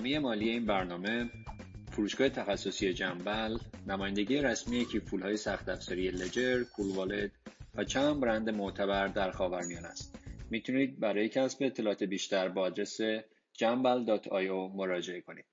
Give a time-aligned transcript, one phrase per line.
[0.00, 1.30] حامی مالی این برنامه
[1.90, 7.30] فروشگاه تخصصی جنبل نمایندگی رسمی کیفول های سخت افزاری لجر، کولوالت
[7.74, 10.18] و چند برند معتبر در خاورمیانه است.
[10.50, 13.00] می‌تونید برای کسب اطلاعات بیشتر با آدرس
[13.58, 15.44] jambal.io مراجعه کنید.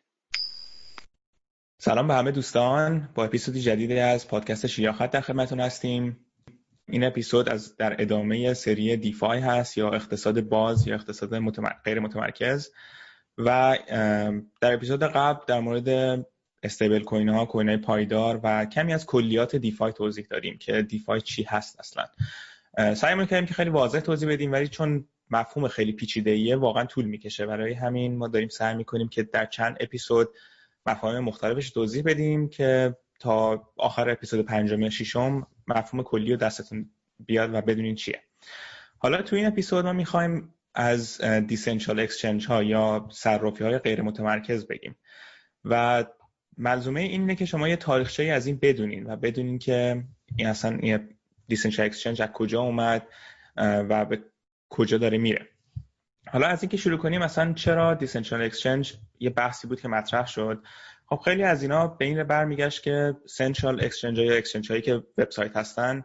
[1.78, 6.26] سلام به همه دوستان با اپیزودی جدیدی از پادکست شیاخت در خدمتتون هستیم
[6.86, 11.72] این اپیزود از در ادامه سری دیفای هست یا اقتصاد باز یا اقتصاد متمر...
[11.86, 12.72] غیر متمرکز
[13.38, 13.78] و
[14.62, 16.20] در اپیزود قبل در مورد
[16.64, 21.22] استیبل کوین ها کوین های پایدار و کمی از کلیات دیفای توضیح دادیم که دیفای
[21.22, 22.06] چی هست اصلا.
[22.94, 27.06] سعی می‌کنیم که خیلی واضح توضیح بدیم ولی چون مفهوم خیلی پیچیده ایه واقعا طول
[27.06, 27.46] می‌کشه.
[27.46, 30.30] برای همین ما داریم سعی می‌کنیم که در چند اپیزود
[30.86, 37.54] مفاهیم مختلفش توضیح بدیم که تا آخر اپیزود پنجم ششم مفهوم کلی و دستتون بیاد
[37.54, 38.22] و بدونین چیه.
[38.98, 44.68] حالا تو این اپیزود ما می‌خوایم از decentralized exchange ها یا صرافی های غیر متمرکز
[44.68, 44.96] بگیم.
[45.66, 46.06] و
[46.58, 50.04] ملزومه اینه که شما یه تاریخچه از این بدونین و بدونین که
[50.36, 51.10] این اصلا یه
[51.48, 53.08] decentralized exchange از کجا اومد
[53.58, 54.24] و به
[54.70, 55.48] کجا داره میره.
[56.28, 60.64] حالا از اینکه شروع کنیم مثلا چرا decentralized exchange یه بحثی بود که مطرح شد؟
[61.06, 65.58] خب خیلی از اینا به این برمیگشت که centralized exchange یا exchange هایی که وبسایت
[65.58, 66.04] هستن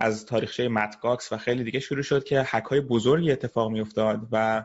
[0.00, 1.00] از تاریخچه Mt.
[1.00, 4.64] Gox و خیلی دیگه شروع شد که هک های بزرگی اتفاق می افتاد و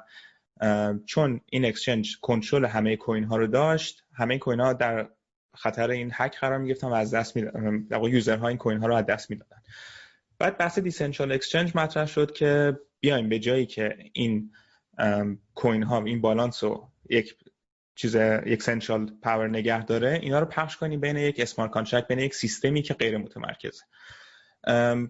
[1.06, 5.10] چون این exchange کنترل همه coin ها رو داشت همه coin ها در
[5.56, 7.44] خطر این هک قرار می گرفتن و از دست می
[8.10, 9.58] user ها این coin ها رو از دست می‌دادن.
[10.40, 14.52] بعد بحث decentralized exchange مطرح شد که بیایم به جایی که این
[15.56, 17.36] coin ها این بالانس رو یک
[17.96, 22.20] چیز یک central power نگه داره اینا رو پخش کنیم بین یک smart contract بین
[22.20, 23.84] یک سیستمی که غیر متمرکزه.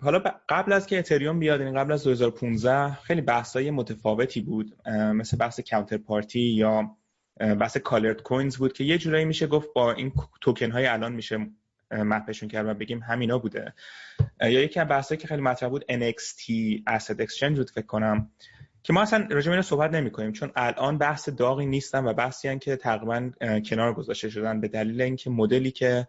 [0.01, 4.87] حالا قبل از که اتریوم بیاد این یعنی قبل از 2015 خیلی بحثای متفاوتی بود.
[4.89, 6.97] مثل بحث کانتر پارتی یا
[7.39, 11.47] بحث کالرد کوینز بود که یه جورایی میشه گفت با این توکن های الان میشه
[11.91, 13.73] مپشون کرد و بگیم همینا بوده.
[14.41, 16.52] یا یکی از بحثایی که خیلی مطرح بود NXT
[16.89, 18.31] Asset Exchange بود فکر کنم.
[18.83, 22.59] که ما اصلا راجع به صحبت نمی کنیم چون الان بحث داغی نیستن و بحثی
[22.59, 23.31] که تقریبا
[23.65, 24.61] کنار گذاشته شدن.
[24.61, 26.07] به دلیل اینکه مدلی که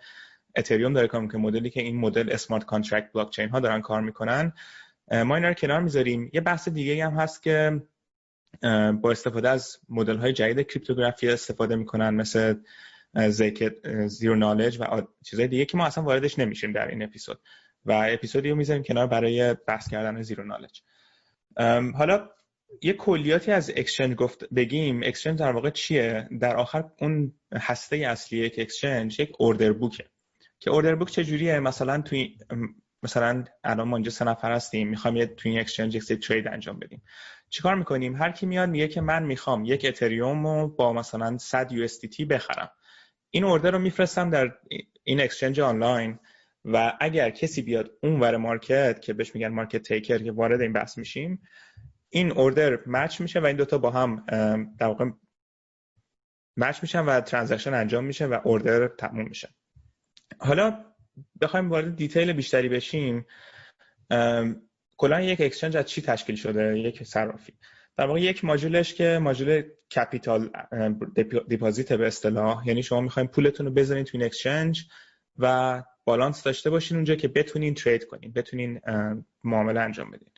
[0.56, 4.52] اتریوم داره کار که مدلی که این مدل smart contract blockchain ها دارن کار می‌کنن
[5.12, 6.30] ما اینا رو کنار می‌ذاریم.
[6.32, 7.82] یه بحث دیگه هم هست که
[9.02, 12.54] با استفاده از مدل های جدید cryptography استفاده می‌کنن مثل
[13.28, 17.40] ZK zero knowledge و چیزهای دیگه که ما اصلا واردش نمیشیم در این اپیزود.
[17.84, 20.82] و اپیزودی رو می‌ذاریم کنار برای بحث کردن zero knowledge
[21.94, 22.28] حالا
[22.82, 25.00] یه کلیاتی از exchange گفت بگیم.
[25.04, 30.04] exchange در واقع چیه؟ در آخر اون هسته اصلی یک exchange یک order book ه
[30.60, 32.38] که order book چجوریه؟ مثلا توی
[33.02, 36.78] مثلا الان ما اینجا سه نفر هستیم می‌خوام یه توی این exchange یک trade انجام
[36.78, 37.02] بدیم.
[37.48, 41.72] چیکار می‌کنیم؟ هر کی میاد میگه که من می‌خوام یک اتریوم رو با مثلا 100
[41.72, 41.88] یو
[42.30, 42.70] بخرم.
[43.30, 44.54] این order رو میفرستم در
[45.04, 46.18] این exchange آنلاین
[46.64, 50.72] و اگر کسی بیاد اون ور market که بهش میگن market taker که وارد این
[50.72, 51.42] بحث میشیم
[52.08, 54.24] این order match میشه و این دوتا با هم
[54.78, 55.10] در واقع
[56.56, 59.48] match میشن و transaction انجام میشه و order تموم میشه.
[60.38, 60.84] حالا
[61.40, 63.26] بخوایم وارد detail بیشتری بشیم
[64.96, 67.52] کلا یک exchange از چی تشکیل شده؟ یک صرافی.
[67.96, 69.62] در واقع یک ماژولش که module
[69.96, 70.50] capital
[71.48, 72.68] deposit به اصطلاح.
[72.68, 74.84] یعنی شما می‌خواین پولتون رو بذارین تو این exchange
[75.38, 78.80] و بالانس داشته باشین اونجا که بتونین trade کنین بتونین
[79.44, 80.28] معامله انجام بدین.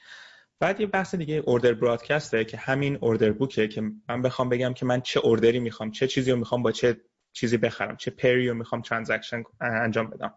[0.60, 4.48] بعد یه بحث دیگه order broadcast ه که همین order book ه که من بخوام
[4.48, 7.00] بگم که من چه order ی می‌خوام چه چیزی رو می‌خوام با چه
[7.32, 10.34] چیزی بخرم چه pair ی رو می‌خوام transaction انجام بدم.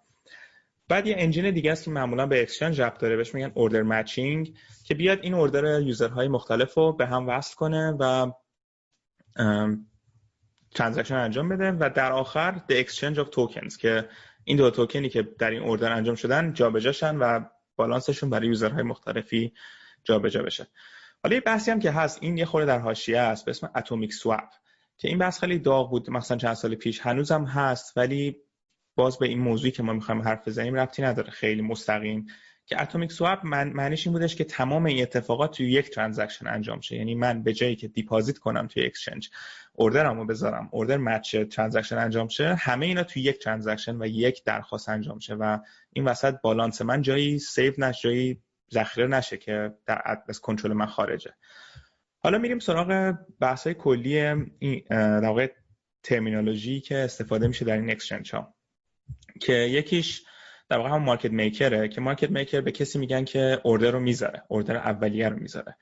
[0.87, 4.57] بعد یه engine دیگه است که معمولا به exchange ربط داره بهش میگن order matching
[4.83, 8.31] که بیاد این order user های مختلف رو به هم وصل کنه و
[10.75, 14.09] transaction انجام بده و در آخر the exchange of tokens که
[14.43, 17.39] این دو توکنی که در این order انجام شدن جابجاشن و
[17.75, 19.53] بالانسشون برای user های مختلفی
[20.03, 20.67] جابجا بشه.
[21.23, 24.13] حالا یه بحثی هم که هست این یه خورده در حاشیه است به اسم atomic
[24.13, 24.49] swap
[24.97, 26.99] که این بحث خیلی داغ بود مثلا چند سال پیش.
[26.99, 28.37] هنوزم هست ولی
[28.95, 31.29] باز به این موضوعی که ما می‌خوایم حرف بزنیم ربطی نداره.
[31.31, 32.25] خیلی مستقیم.
[32.65, 36.81] که atomic swap من معنیش این بودش که تمام این اتفاقات توی یک transaction انجام
[36.81, 36.95] شه.
[36.95, 39.29] یعنی من به جایی که deposit کنم توی exchange
[39.73, 44.43] order مو بذارم order match transaction انجام شه همه اینا توی یک transaction و یک
[44.43, 45.59] درخواست انجام شه و
[45.93, 48.41] این وسط بالانس من جایی save نشه جایی
[48.73, 51.33] ذخیره نشه که در از کنترل من خارجه.
[52.23, 54.17] حالا میریم سراغ بحث های کلی
[54.59, 55.51] این در واقع
[56.03, 58.55] terminology که استفاده میشه در این exchange ها.
[59.41, 60.23] که یکیش
[60.69, 63.99] در واقع هم market maker ه که market maker به کسی میگن که order رو
[63.99, 65.75] می‌ذاره order اولیه رو می‌ذاره.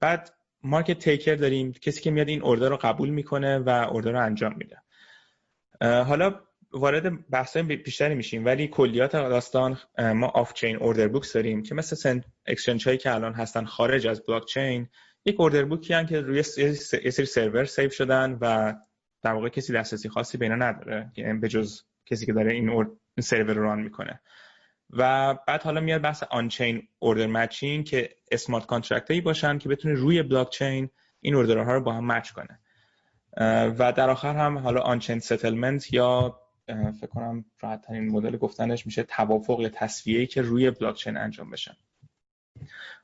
[0.00, 4.24] بعد market taker داریم کسی که میاد این order رو قبول می‌کنه و order رو
[4.24, 4.82] انجام میده.
[5.80, 6.40] حالا
[6.76, 12.24] وارد بحث بیشتری میشیم ولی کلیات داستان ما off-chain order books داریم که مثل central
[12.46, 14.88] exchange هایی که الان هستن خارج از بلاک چین
[15.24, 18.74] یک order book ی هن که روی یه سری سرور save شدن و
[19.22, 23.54] در واقع کسی دسترسی خاصی بهش نداره یعنی به جز کسی که داره این, سرور
[23.54, 24.20] رو run می‌کنه.
[24.90, 29.94] و بعد حالا میاد بحث on-chain order matching که smart contract هایی باشن که بتونه
[29.94, 30.90] روی بلاک چین
[31.20, 32.60] این اوردرها رو با هم مچ کنه.
[33.78, 39.02] و در آخر هم حالا آنچین ستلمنت یا فکر کنم راحت ترین مدل گفتنش میشه
[39.02, 41.76] توافق یا تصفیه که روی بلاک چین انجام بشن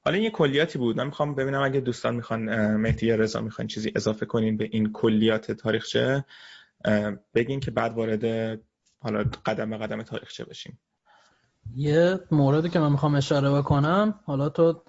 [0.04, 0.96] حالا این یه کلیاتی بود.
[0.96, 4.92] من می‌خوام ببینم اگه دوستان می‌خوان مهدی یا رضا می‌خوان چیزی اضافه کنین به این
[4.92, 6.24] کلیات تاریخچه.
[7.34, 8.58] بگین که بعد وارد
[8.98, 10.80] حالا قدم به قدم تاریخچه بشیم
[11.76, 14.20] یه موردی که من می‌خوام اشاره بکنم.
[14.24, 14.82] حالا تو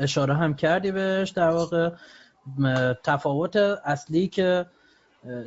[0.00, 1.90] اشاره هم کردی بهش در واقع.
[3.04, 4.66] تفاوت اصلی که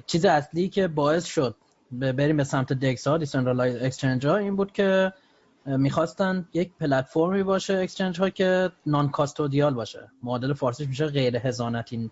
[0.06, 1.56] چیز اصلی که باعث شد.
[1.92, 4.36] بریم به سمت DEX ها decentralized exchange ها.
[4.36, 5.14] این بود که
[5.66, 10.12] می‌خواستن یک پلتفرمی باشه exchange ها که non-custodial باشه.
[10.24, 12.12] معادل فارسیش میشه غیر حضانتی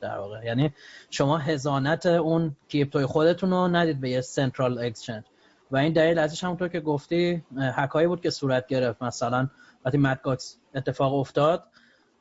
[0.00, 0.44] در واقع.
[0.44, 0.74] یعنی
[1.10, 5.24] شما حضانت اون crypto ی خودتون رو ندید به یه central exchange.
[5.70, 7.44] و این دلیل ازش همونطور که گفتی
[7.76, 9.02] هک هایی بود که صورت گرفت.
[9.02, 9.48] مثلا
[9.84, 10.27] وقتی Mt.
[10.27, 11.64] Gox اتفاق افتاد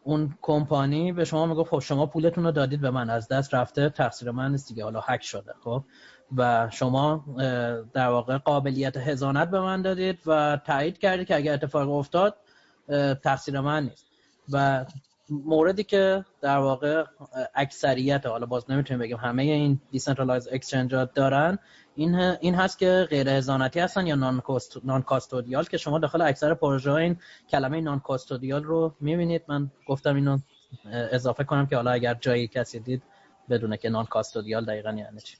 [0.03, 3.09] اون کمپانی به شما می‌گفت خب شما پولتون رو دادید به من.
[3.09, 4.83] از دست رفته تقصیر من نیست دیگه.
[4.83, 5.83] حالا هک شده خب.
[6.37, 7.25] و شما
[7.93, 12.35] در واقع قابلیت حضانت به من دادید و تایید کردید که اگر اتفاق افتاد
[13.23, 14.05] تقصیر من نیست.
[14.53, 14.85] و
[15.29, 17.03] موردی که در واقع
[17.55, 21.59] اکثریت حالا باز نمی‌تونیم بگیم همه این decentralized exchange دارن
[21.95, 24.15] این این هست که غیر هزانتی هستن یا
[24.83, 27.17] نان, کاستودیال که شما داخل اکثر پروژه این
[27.49, 29.41] کلمه نان کاستودیال رو می‌بینید.
[29.47, 30.37] من گفتم اینو
[31.11, 33.03] اضافه کنم که حالا اگر جایی کسی دید
[33.49, 35.37] بدونه که نان کاستودیال دقیقا یعنی چی.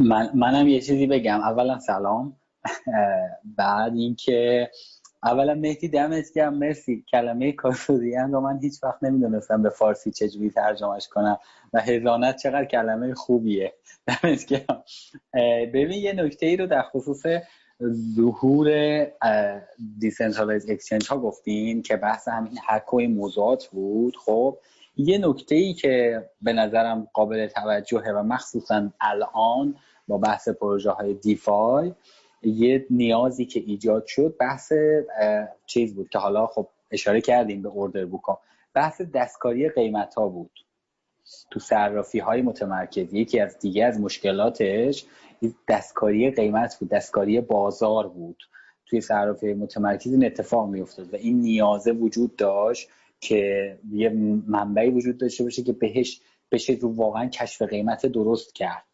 [0.00, 1.40] من منم یه چیزی بگم.
[1.40, 2.36] اولا سلام.
[3.44, 4.70] بعد اینکه
[5.22, 6.54] اولا مهدی دمت گرم.
[6.54, 7.04] مرسی.
[7.10, 11.38] کلمه کاستودیان رو من هیچ وقت نمی‌دونستم به فارسی چجوری ترجمهش کنم
[11.72, 13.72] و حضانت چقدر کلمه خوبیه.
[14.06, 14.84] دمت گرم.
[15.74, 17.22] ببین یه نکته ای رو در خصوص
[18.16, 19.06] ظهور
[19.98, 24.16] decentralized exchange ها گفتین که بحث همین هک و موضوعات بود.
[24.16, 24.58] خب
[24.96, 29.76] یه نکته ای که به نظرم قابل توجهه و مخصوصا الان
[30.08, 31.92] با بحث پروژه های DeFi
[32.42, 34.72] یه نیازی که ایجاد شد بحث
[35.66, 38.40] چیز بود که حالا خب اشاره کردیم به order book ها.
[38.74, 40.50] بحث دستکاری قیمت ها بود
[41.50, 43.14] تو صرافی های متمرکز.
[43.14, 45.04] یکی از دیگه از مشکلاتش
[45.68, 48.36] دستکاری قیمت بود دستکاری بازار بود.
[48.86, 52.88] توی صرافی متمرکز این اتفاق می افتاد و این نیازه وجود داشت
[53.22, 54.08] که یه
[54.46, 56.20] منبعی وجود داشته باشه که بهش
[56.52, 58.84] بشه رو واقعا کشف قیمت درست کرد.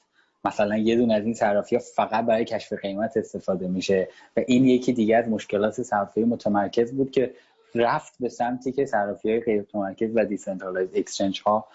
[0.44, 4.64] مثلا یه دونه از این صرافی ها فقط برای کشف قیمت استفاده میشه و این
[4.64, 7.34] یکی دیگه از مشکلات صرافی متمرکز بود که
[7.74, 11.66] رفت به سمتی که صرافی های غیر متمرکز و decentralized exchange ها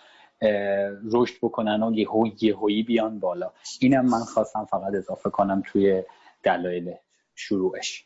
[1.11, 3.51] رشد بکنن و یهو یهویی بیان بالا.
[3.79, 6.03] اینم من خواستم فقط اضافه کنم توی
[6.43, 6.93] دلایل
[7.35, 8.05] شروعش.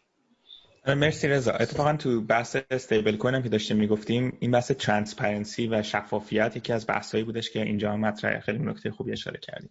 [0.96, 1.52] مرسی رضا.
[1.52, 7.24] اتفاقا تو بحث stablecoin که داشتیم می‌گفتیم این بحث transparency و شفافیت یکی از بحثایی
[7.24, 9.70] بودش که اینجا هم مطرح خیلی نکته خوبی اشاره کردیم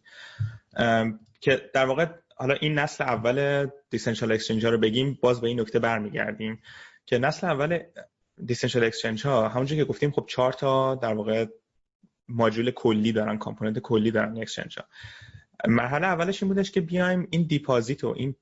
[1.41, 5.61] که در واقع حالا این نسل اول decentralized exchange ها رو بگیم باز به این
[5.61, 6.63] نکته برمیگردیم
[7.07, 7.79] که نسل اول
[8.45, 11.47] decentralized exchange ها همونجوری که گفتیم خب چهار تا در واقع
[12.29, 14.85] ماژول کلی دارن component کلی دارن exchange ها
[15.69, 18.35] مرحله اولش این بودش که بیایم این deposit و این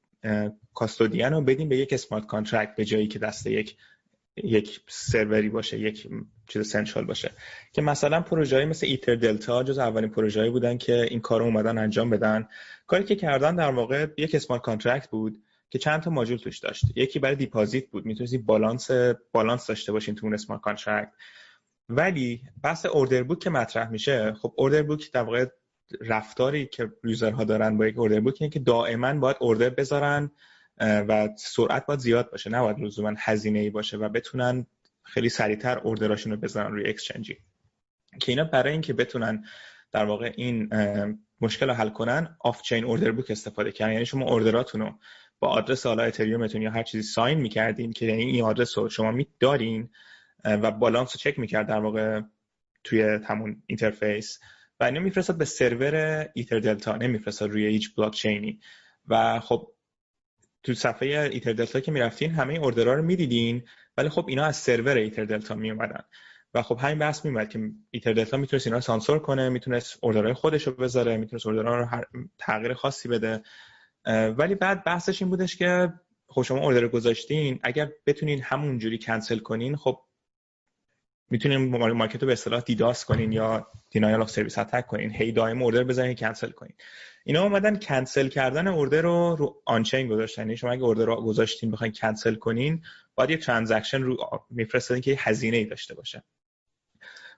[0.75, 3.77] custody رو بدیم به یک smart contract به جایی که دست یک
[4.37, 6.09] یک سروری باشه یک
[6.49, 7.31] چیز central باشه.
[7.73, 12.11] که مثلا پروژه‌ای مثل EtherDelta جز اولین پروژه‌ای بودن که این کار رو اومدن انجام
[12.11, 12.49] بدن.
[12.87, 16.85] کاری که کردن در واقع یک smart contract بود که چند تا ماژول توش داشت.
[16.97, 18.07] یکی برای deposit بود.
[18.07, 18.91] می‌تونید balance
[19.33, 21.13] balance داشته باشین تو اون smart contract
[21.89, 25.47] ولی بحث order book که مطرح میشه خب اوردر بوک در واقع
[26.01, 30.31] رفتاری که user ها دارن با یک order book اینه که دائما باید order بذارن
[30.81, 32.51] و سرعت باید زیاد باشه.
[32.51, 34.67] نباید لزوما هزینه ای باشه و بتونن
[35.03, 37.39] خیلی سریعتر order اشون رو بذارن روی exchange ی
[38.21, 39.45] که اینا برای اینکه بتونن
[39.93, 40.71] در واقع این
[41.41, 43.93] مشکل رو حل کنن off-chain order book استفاده کردن.
[43.93, 44.99] یعنی شما order اتون رو
[45.39, 48.89] با آدرس حالا Ethereum تون یا هر چیزی sign می‌کردین که یعنی این آدرس رو
[48.89, 49.91] شما دارین
[50.45, 52.21] و بالانس رو چک می‌کرد در واقع
[52.85, 54.39] توی همون interface
[54.81, 58.61] و اینو میفرستاد به سرور EtherDelta نمیفرستاد روی هیچ بلاک چینی
[59.09, 59.73] و خب
[60.63, 63.63] تو صفحه EtherDelta که می‌رفتین همه order ها رو می‌دیدین
[63.97, 66.05] ولی خب اینا از سرور EtherDelta می اومدن
[66.55, 70.67] و خب همین بحث میومد که EtherDelta می‌تونست اینا سانسور کنه می‌تونست order های خودش
[70.67, 72.05] رو بذاره می‌تونست order ها رو
[72.39, 73.43] تغییر خاصی بده.
[74.37, 75.93] ولی بعد بحثش این بودش که
[76.27, 80.01] خب شما order گذاشتین اگر بتونین همون جوری کنسل کنین خب
[81.31, 85.11] می‌تونین market رو به اصطلاح DDoS کنین یا denial of service attack کنین.
[85.11, 86.75] هی دائم order بزنین کنسل کنین.
[87.25, 90.43] اینا اومدن کنسل کردن order رو رو on-chain گذاشتن.
[90.43, 92.83] یعنی شما اگه order رو گذاشتین بخواین کنسل کنین
[93.15, 94.17] باید یه transaction رو
[94.51, 96.25] میفرستادین که هزینه ای داشته باشه.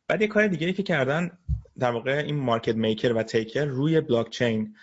[0.08, 1.38] بعد یه کار دیگه ای که کردن
[1.78, 4.76] در واقع این market maker و taker روی بلاک چین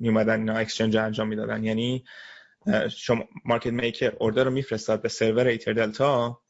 [0.00, 1.64] میومدن اینا exchange انجام می‌دادن.
[1.64, 2.04] یعنی
[2.90, 6.40] شما market maker order رو میفرستاد به سرور EtherDelta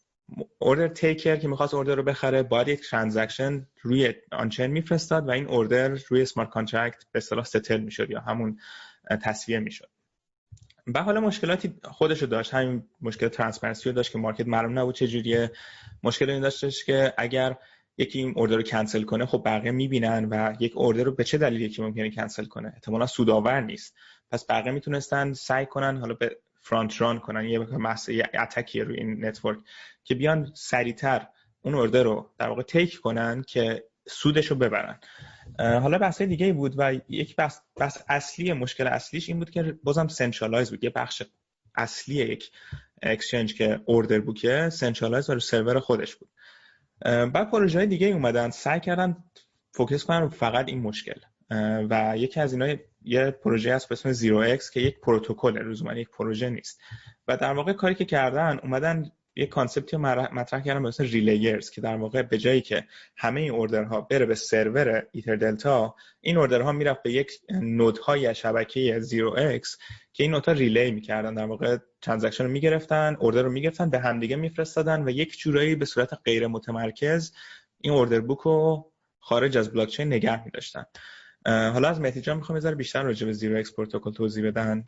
[0.58, 5.46] order taker که می‌خواست order رو بخره باید یک transaction روی on-chain میفرستاد و این
[5.46, 8.58] order روی smart contract به اصطلاح settle می‌شد یا همون
[9.22, 9.88] تسویه می‌شد.
[10.86, 12.54] به حالا مشکلاتی خودشو داشت.
[12.54, 15.50] همین مشکل transparency رو داشت که market معلوم نبود چجوریه
[16.02, 17.56] مشکل این داشتش که اگر
[17.98, 21.38] یکی این order رو کنسل کنه خب بقیه می‌بینن و یک order رو به چه
[21.38, 23.94] دلیلی یکی ممکنه کنسل کنه؟ احتمالا سودآور نیست.
[24.30, 28.96] پس بقیه می‌تونستن سعی کنن حالا به front run کنن یه مسئله attack ی روی
[28.96, 29.58] این network
[30.04, 31.26] که بیان سریعتر
[31.62, 34.98] اون order رو در واقع take کنن که سودش رو ببرن
[35.58, 39.78] حالا بحث دیگه ای بود و یک بحث, بحث اصلی مشکل اصلیش این بود که
[39.84, 41.22] بازم centralized بود یه بخش
[41.74, 42.50] اصلی یک
[43.02, 46.28] exchange که order book ه centralized رو سرور خودش بود.
[47.04, 49.16] بعد پروژه های دیگه اومدن سعی کردن
[49.72, 51.20] focus کنن فقط این مشکل.
[51.90, 55.92] و یکی از اینا یه پروژه هست به اسم زیرو اکس که یک پروتکل لزوما
[55.92, 56.80] یک پروژه نیست.
[57.28, 60.02] و در واقع کاری که کردن اومدن یه concept ی رو
[60.32, 62.84] مطرح کردن به اسم relayers که در واقع به جایی که
[63.16, 69.78] همه این orderها بره به server EtherDelta این orderها می‌رفت به یک nodeهای شبکه 0x
[70.12, 74.36] که این nodeها relay می‌کردن در واقع transaction رو می‌گرفتن order رو می‌گرفتن به همدیگه
[74.36, 77.32] میفرستادن و یک جورایی به صورت غیر متمرکز
[77.80, 80.84] این order book رو خارج از بلاک چین نگه میداشتن.
[81.48, 84.84] حالا از مهدی جان می‌خوام یه بیشتر راجع به زیرو اکس پروتکل توضیح بدن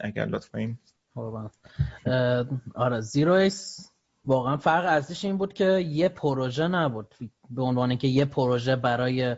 [0.00, 0.58] اگر لطفا.
[0.58, 0.78] این
[2.74, 3.00] آره.
[3.00, 3.90] زیرو اکس
[4.24, 7.14] واقعا فرق ازش این بود که یه پروژه نبود.
[7.50, 9.36] به عنوان که یه پروژه برای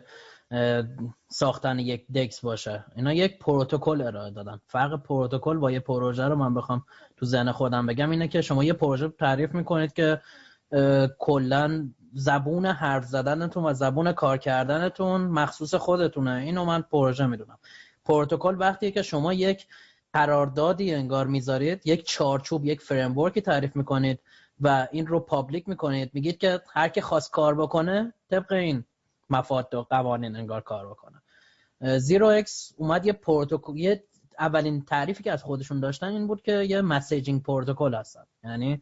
[1.27, 2.85] ساختن یک DEX باشه.
[2.95, 4.59] اینا یک پروتکل ارائه دادن.
[4.67, 6.83] فرق پروتکل با یه پروژه رو من بخوام
[7.17, 10.21] تو ذهن خودم بگم اینه که شما یه پروژه تعریف می‌کنید که
[11.19, 16.31] کلا زبون حرف زدنتون و زبون کار کردنتون مخصوص خودتونه.
[16.31, 17.57] اینو من پروژه می‌دونم.
[18.05, 19.67] پروتکل وقتی که شما یک
[20.13, 24.19] قراردادی انگار می‌ذارید یک چارچوب یک framework ی تعریف می‌کنید
[24.61, 28.83] و این رو public می‌کنید میگید که هر که خواست کار بکنه طبق این
[29.29, 31.21] مفاد و قوانین انگار کار بکنه.
[31.99, 33.95] زیرو اکس اومد یه پروتکل
[34.39, 38.23] اولین تعریفی که از خودشون داشتن این بود که یه messaging protocol هستن.
[38.43, 38.81] یعنی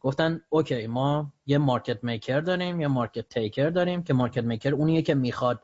[0.00, 5.02] گفتن okay ما یه market maker داریم یه market taker داریم که market maker اونیه
[5.02, 5.62] که می‌خواد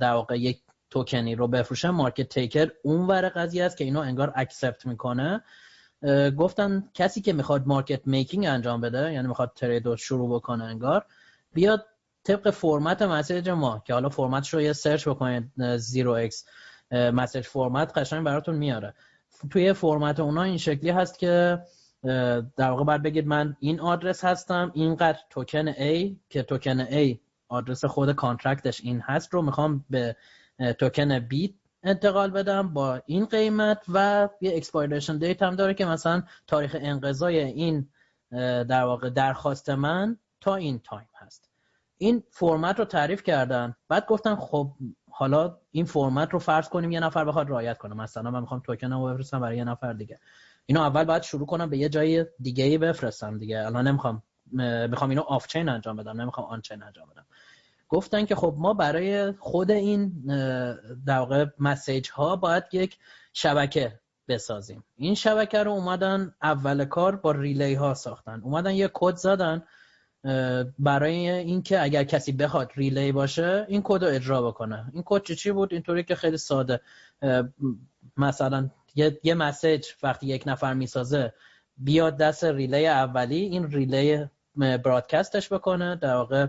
[0.00, 0.60] در واقع یک
[0.90, 1.90] توکنی رو بفروشه.
[1.90, 5.42] market taker اون ور قضیه است که اینو انگار accept می‌کنه.
[6.38, 11.06] گفتن کسی که می‌خواد market making انجام بده یعنی می‌خواد trade رو شروع بکنه انگار
[11.52, 11.86] بیاد
[12.24, 16.34] طبق فرمت message ما که حالا فرمتش رو یه search بکنید 0x
[16.92, 18.94] message format قشنگ براتون میاره.
[19.50, 21.62] توی فرمت اونا این شکلی هست که
[22.56, 27.16] در واقع باید بگید من این آدرس هستم اینقدر token A که token A
[27.48, 30.16] آدرس خود contract ش این هست رو می‌خوام به
[30.78, 31.50] token B
[31.82, 37.38] انتقال بدم با این قیمت و یه expiration date هم داره که مثلا تاریخ انقضای
[37.38, 37.88] این
[38.68, 41.50] در واقع درخواست من تا این تایم هست.
[41.98, 43.74] این فرمت رو تعریف کردن.
[43.88, 44.72] بعد گفتن خب
[45.10, 47.94] حالا این فرمت رو فرض کنیم یه نفر بخواد رعایت کنه.
[47.94, 50.20] مثلا من می‌خوام توکن رو بفرستم برای یه نفر دیگه.
[50.66, 53.66] اینو اول باید شروع کنم به یه جای دیگه ای بفرستم دیگه.
[53.66, 54.22] الان نمی‌خوام
[54.88, 57.26] می‌خوام اینو off-chain انجام بدم نمی‌خوام on-chain انجام بدم.
[57.88, 60.26] گفتن که خب ما برای خود این
[61.06, 62.98] در واقع message ها باید یک
[63.32, 64.84] شبکه بسازیم.
[64.96, 68.40] این شبکه رو اومدن اول کار با relay ها ساختن.
[68.40, 69.62] اومدن یه کد زدن
[70.78, 74.90] برای اینکه اگر کسی بخواد relay باشه این کد رو اجرا بکنه.
[74.92, 76.80] این کد چی بود؟ اینطوری که خیلی ساده.
[78.16, 81.32] مثلا یه, یه message وقتی یک نفر می‌سازه
[81.76, 84.26] بیاد دست relay اولی این relay
[84.56, 85.96] broadcast ش بکنه.
[85.96, 86.46] در واقع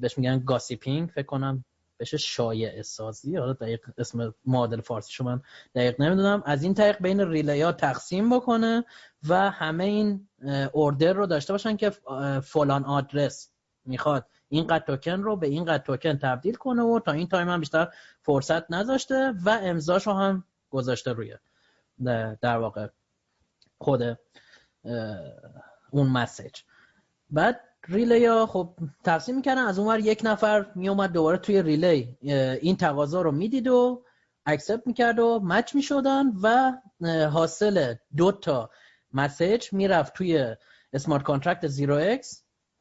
[0.00, 1.64] بهش میگن gossiping فکر کنم
[1.96, 3.36] بهش شایعه سازی.
[3.36, 5.42] حالا دقیق اسم معادل فارسی من
[5.74, 6.42] دقیق نمی‌دونم.
[6.46, 8.84] از این طریق بین relay ها تقسیم بکنه
[9.28, 10.28] و همه این
[10.72, 11.90] order رو داشته باشن که
[12.40, 13.50] فلان آدرس
[13.84, 17.88] می‌خواد اینقدر توکن رو به اینقدر توکن تبدیل کنه و تا این تایم هم بیشتر
[18.22, 21.34] فرصت نذاشته و امضاشو هم گذاشته روی
[22.40, 22.86] در واقع
[23.78, 24.02] خود
[25.90, 26.54] اون message.
[27.30, 29.62] بعد relay ها خب تقسیم می‌کردن.
[29.62, 32.18] از اونور یک نفر میومد دوباره توی relay
[32.60, 34.04] این تقاضا رو می‌دید و
[34.46, 36.72] accept می‌کرد و match می‌شدن و
[37.30, 38.70] حاصل دو تا
[39.12, 40.56] message می‌رفت توی
[40.92, 42.36] smart contract 0x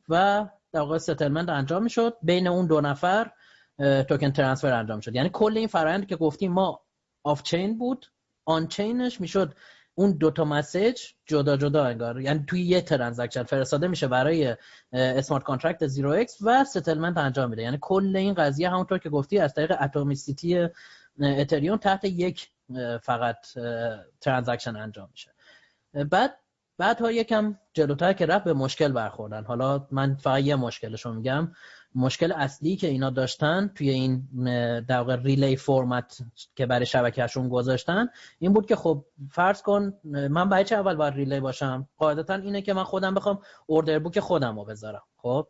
[0.10, 2.18] و در واقع settlement انجام می‌شد.
[2.24, 3.32] بین اون دو نفر
[3.78, 6.82] token transfer انجام شد یعنی کل این فرآیند که گفتیم ما
[7.28, 8.06] off-chain بود.
[8.46, 9.54] on-chain ش می‌شد
[9.96, 12.22] اون دوتا message جدا جدا انگار.
[12.22, 14.56] یعنی توی یه transaction فرستاده میشه برای
[14.94, 17.62] smart contract 0x و settlement انجام میده.
[17.62, 20.68] یعنی کل این قضیه همونطور که گفتی از طریق atomicity
[21.22, 22.50] اتریوم تحت یک
[23.02, 23.48] فقط
[24.22, 25.32] transaction انجام میشه.
[26.10, 26.38] بعد
[26.78, 29.44] بعد ها یکم جلوتر که رفت به مشکل برخوردن.
[29.44, 31.52] حالا من فقط یه مشکلش رو میگم.
[31.98, 34.28] مشکل اصلی که اینا داشتن توی این
[34.82, 36.22] در واقع relay format
[36.56, 38.08] که برای شبکهشون گذاشتن
[38.40, 42.62] این بود که خب فرض کن من برای چه اول باید relay باشم؟ قاعدتا اینه
[42.62, 45.48] که من خودم بخوام order book خودم رو بذارم خب؟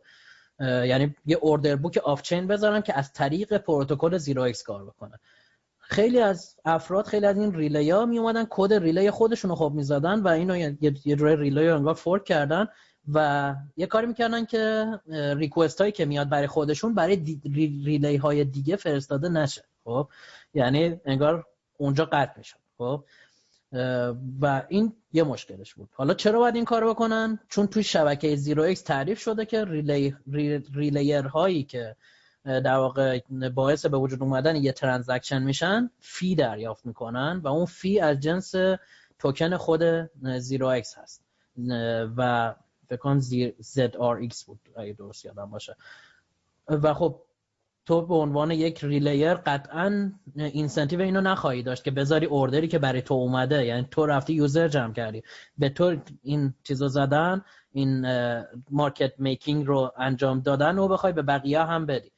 [0.60, 5.20] یعنی یه order book off-chain بذارم که از طریق پروتکل 0x کار بکنه.
[5.78, 9.72] خیلی از افراد خیلی از این relay ها می اومدن کد relay خودشون رو خب
[9.74, 12.68] می‌زدن و اینو یه relay انگار fork کردن.
[13.14, 14.86] و یه کاری می‌کردن که
[15.36, 17.40] request هایی که میاد برای خودشون برای
[17.84, 19.64] relay های دیگه فرستاده نشه.
[19.84, 20.08] خب؟
[20.54, 21.46] یعنی انگار
[21.76, 23.04] اونجا قطع میشن خب؟
[24.40, 25.88] و این یه مشکلش بود.
[25.92, 30.16] حالا چرا باید این کار بکنن؟ چون توی شبکه 0x تعریف شده که relay
[30.74, 31.96] relayer هایی که
[32.44, 33.20] در واقع
[33.54, 38.54] باعث به وجود اومدن یه transaction میشن fee دریافت می‌کنن و اون fee از جنس
[39.18, 41.22] توکن خود 0x هست.
[42.16, 42.54] و
[42.88, 43.20] فکر کنم
[43.60, 45.76] ZRX بود اگه درست یادم باشه.
[46.68, 47.22] و خب
[47.86, 52.78] تو به عنوان یک relayer قطعا incentive اینو نخواهی داشت که بذاری order ی که
[52.78, 53.64] برای تو اومده.
[53.64, 55.22] یعنی تو رفتی user جمع کردی.
[55.58, 58.06] به تو این چیزو زدن این
[58.70, 62.12] market making رو انجام دادن و بخوای به بقیه هم بدی.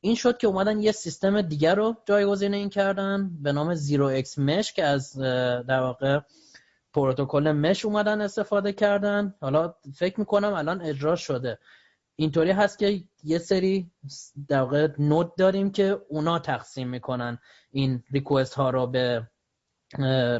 [0.00, 4.72] این شد که اومدن یه سیستم دیگر رو جایگزین این کردن به نام 0x Mesh
[4.72, 5.18] که از
[5.68, 6.20] در واقع
[6.94, 9.34] پروتکل mesh اومدن استفاده کردن.
[9.40, 11.58] حالا فکر می‌کنم الان اجرا شده.
[12.16, 13.90] اینطوری هست که یه سری
[14.48, 17.38] در واقع node داریم که اونا تقسیم می‌کنن
[17.70, 19.28] این request ها رو به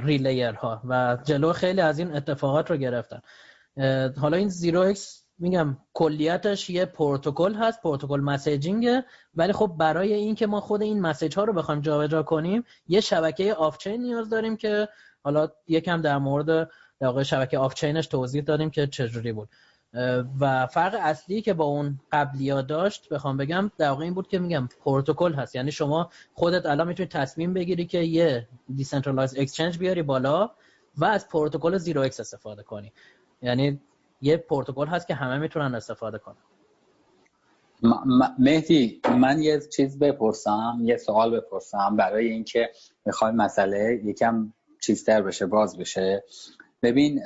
[0.05, 3.21] relayer ها و جلو خیلی از این اتفاقات رو گرفتن.
[4.17, 5.01] حالا این 0x
[5.39, 11.01] میگم کلیتش یه پروتکل هست پروتکل messaging ه ولی خب برای اینکه ما خود این
[11.01, 14.89] message ها رو بخوایم جابجا کنیم یه شبکه off-chain نیاز داریم که
[15.25, 19.49] حالا یکم در مورد در شبکه off-chain ش توضیح دادیم که چجوری بود.
[20.41, 24.39] و فرق اصلی که با اون قبلیا داشت بخوام بگم در واقع این بود که
[24.39, 25.55] میگم پروتکل هست.
[25.55, 30.51] یعنی شما خودت الان می‌تونی تصمیم بگیری که یه decentralized exchange بیاری بالا
[30.97, 32.93] و از پروتکل 0x استفاده کنی.
[33.43, 33.81] یعنی
[34.21, 36.37] یه پروتکل هست که همه می‌تونن استفاده کنن.
[38.39, 42.71] مهدی من یه چیز بپرسم یه سوال بپرسم برای اینکه
[43.07, 44.53] می‌خوای مسئله یکم
[44.83, 46.25] چیزتر بشه باز بشه.
[46.83, 47.21] ببین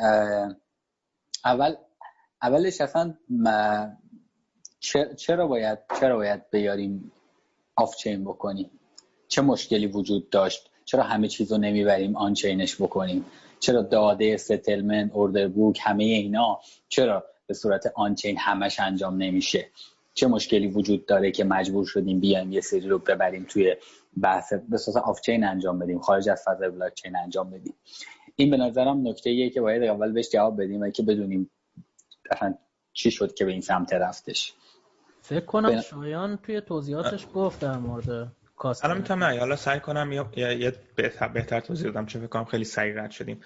[1.44, 1.74] اول
[2.42, 3.14] اولش اصلا
[5.16, 7.12] چرا باید چرا باید بیاریم
[7.76, 8.70] off-chain بکنیم؟
[9.28, 13.24] چه مشکلی وجود داشت؟ چرا همه چیز رو نمی‌بریم on-chain ش بکنیم؟
[13.60, 19.68] چرا داده settlement order book همه اینا؟ چرا به صورت on-chain همش انجام نمیشه؟
[20.14, 23.76] چه مشکلی وجود داره که مجبور شدیم بیایم یه سری رو ببریم توی
[24.22, 27.74] بحث به صورت off-chain انجام بدیم خارج از فضای بلاک چین انجام بدیم.
[28.36, 31.50] این به نظرم نکته ایه که باید اول بهش جواب بدیم و که بدونیم
[32.30, 32.54] اصلا
[32.92, 34.54] چی شد که به این سمت رفتش.
[35.22, 40.12] فکر کنم شایان توی توضیحاتش گفت در مورد cost الان می‌تونم نه حالا سعی کنم
[40.36, 43.40] یه بهتر, بهتر توضیح بدم چون فکر کنم خیلی سریع رد شدیم.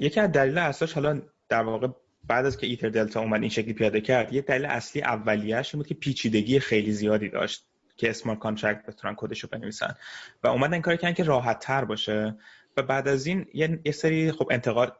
[0.00, 1.88] یکی از دلیل اساس حالا در واقع
[2.26, 5.94] بعد از که EtherDelta اومد این شکلی پیاده کرد یه دلیل اصلی اولیه‌اش بود که
[5.94, 7.66] پیچیدگی خیلی زیادی داشت.
[7.96, 9.94] که smart contract بتونن کدش رو بنویسن.
[10.42, 12.36] و اومدن این کار کردن که راحت تر باشه.
[12.76, 14.96] و بعد از این یه, سری خب انتقاد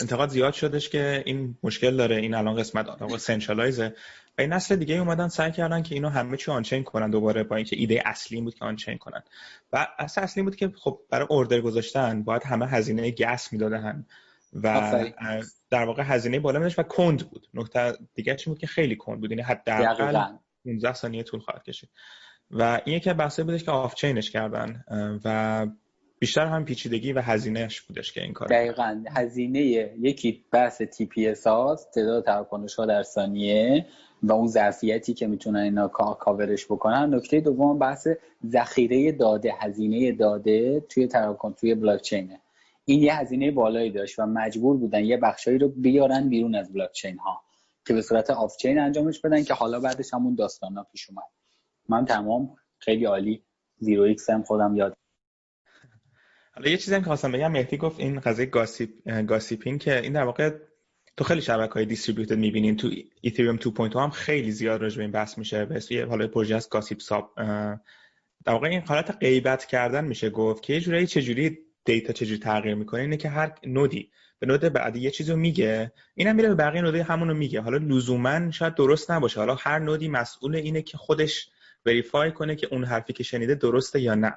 [0.00, 2.16] انتقاد زیاد شدش که این مشکل داره.
[2.16, 3.94] این الان قسمت centralized ه
[4.38, 7.56] و این نسل دیگه اومدن سعی کردن که اینو همه چی on-chain کنن دوباره با
[7.56, 9.22] اینکه ایده اصلی بود که on-chain کنن.
[9.72, 14.06] و اصل اصلی بود که خب برای order گذاشتن باید همه هزینه gas می‌دادن.
[14.62, 15.04] و
[15.70, 17.46] در واقع هزینه بالا میداشت و کند بود.
[17.54, 19.30] نکته دیگه چی بود که خیلی کند بود.
[19.30, 21.90] یعنی حداقل 15 ثانیه طول خواهد کشید.
[22.50, 24.84] و این یکی بحثی بودش که off-chain ش کردن
[25.24, 25.66] و
[26.18, 29.04] بیشتر هم پیچیدگی و هزینهش بودش که این کار دقیقا.
[29.10, 29.60] هزینه
[30.00, 31.42] یکی بحث TPS
[31.94, 33.86] تعداد تراکنش ها در ثانیه
[34.22, 37.14] و اون ظرفیتی که می‌تونن اینا کاورش بکنن.
[37.14, 38.08] نکته دوم بحث
[38.46, 42.14] ذخیره داده هزینه داده توی تراکن توی بلاک
[42.84, 46.92] این یه هزینه بالایی داشت و مجبور بودن یه بخشایی رو بیارن بیرون از بلاک
[46.92, 47.43] چین ها
[47.86, 51.24] که به صورت off-chain انجامش بدن که حالا بعدش همون داستانا پیش اومد.
[51.88, 53.44] من تمام خیلی عالی
[53.78, 54.96] زیرو ایکس هم خودم یاد
[56.54, 60.12] حالا یه چیزی هم که خواستم بگم مهدی گفت این قضیه gossip gossiping که این
[60.12, 60.50] در واقع
[61.16, 65.12] تو خیلی شبکه های distributed می‌بینین تو ایتریوم 2.0 هم خیلی زیاد راجع به این
[65.12, 65.64] بحث میشه.
[65.64, 67.32] به یه حالا پروژه از GossipSub
[68.44, 72.74] در واقع این حالت غیبت کردن میشه گفت که یه جوری چجوری data چجوری تغییر
[72.74, 74.10] می‌کنه؟ اینه که هر node ی
[74.44, 75.92] به node بعدی یه چیزو میگه.
[76.14, 77.60] اینم میره به بقیه node های همونو میگه.
[77.60, 79.40] حالا لزوما شاید درست نباشه.
[79.40, 81.48] حالا هر node ی مسئول اینه که خودش
[81.86, 84.34] verify کنه که اون حرفی که شنیده درسته یا نه.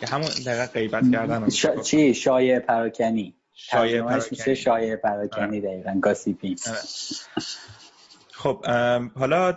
[0.00, 1.76] که همون دقیقا غیبت کردن شا...
[1.76, 3.34] چی؟ شایع پراکنی.
[3.54, 4.56] شایع پراکنی.
[4.56, 5.60] شایع پراکنی آره.
[5.60, 5.98] دقیقا.
[6.00, 6.78] gossiping آره.
[8.32, 8.66] خب
[9.14, 9.56] حالا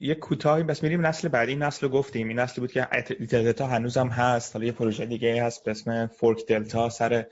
[0.00, 1.52] یه کوتاهی بس میریم نسل بعدی.
[1.52, 2.28] این نسل رو گفتیم.
[2.28, 2.88] این نسلی بود که
[3.30, 4.56] دلتا هنوز هم هست.
[4.56, 7.26] حالا یه پروژه دیگه هست به اسم فورک دلتا سر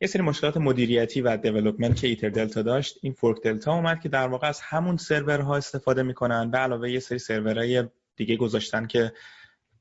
[0.00, 4.48] یه سری مشکلات مدیریتی و development که EtherDelta داشت این ForkDelta اومد که در واقع
[4.48, 7.84] از همون سرورها استفاده می‌کنن به علاوه یه سری سرورهای
[8.16, 9.12] دیگه گذاشتن که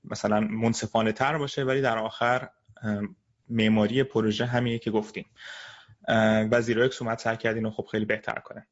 [0.03, 2.49] مثلا منصفانه تر باشه ولی در آخر
[3.49, 5.25] معماری پروژه همینه که گفتیم.
[6.51, 8.67] و زیرو اکس اومد سعی کرد اینو خب خیلی بهتر کنه.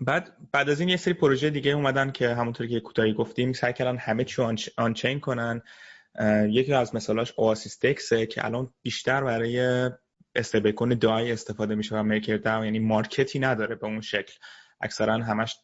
[0.00, 3.72] بعد بعد از این یه سری پروژه دیگه اومدن که همونطور که کوتاهی گفتیم سعی
[3.72, 4.42] کردن همه چی
[4.76, 5.62] on-chain کنن.
[6.48, 9.90] یکی از مثالاش Oasis DEX ه که الان بیشتر برای
[10.34, 14.32] stable DAI استفاده میشه و MakerDAO یعنی market ی نداره به اون شکل.
[14.80, 15.56] اکثرا همش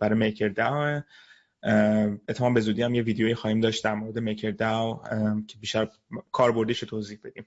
[0.00, 1.02] برای MakerDAO
[2.28, 5.02] اتمام به زودی هم یه ویدیویی خواهیم داشت در مورد MakerDAO
[5.48, 5.88] که بیشتر
[6.32, 7.46] کاربردیش توضیح بدیم.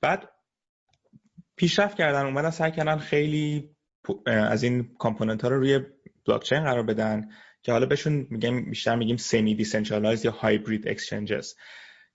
[0.00, 0.28] بعد
[1.56, 3.70] پیشرفت کردن اومدن سعی کردن خیلی
[4.26, 5.80] از این component ها رو روی
[6.26, 7.28] بلاک چین قرار بدن
[7.62, 11.54] که حالا بهشون میگیم بیشتر میگیم semi-decentralized یا hybrid exchanges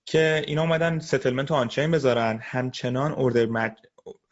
[0.06, 2.40] که اینا اومدن settlement on-chain بذارن.
[2.42, 3.78] همچنان order مد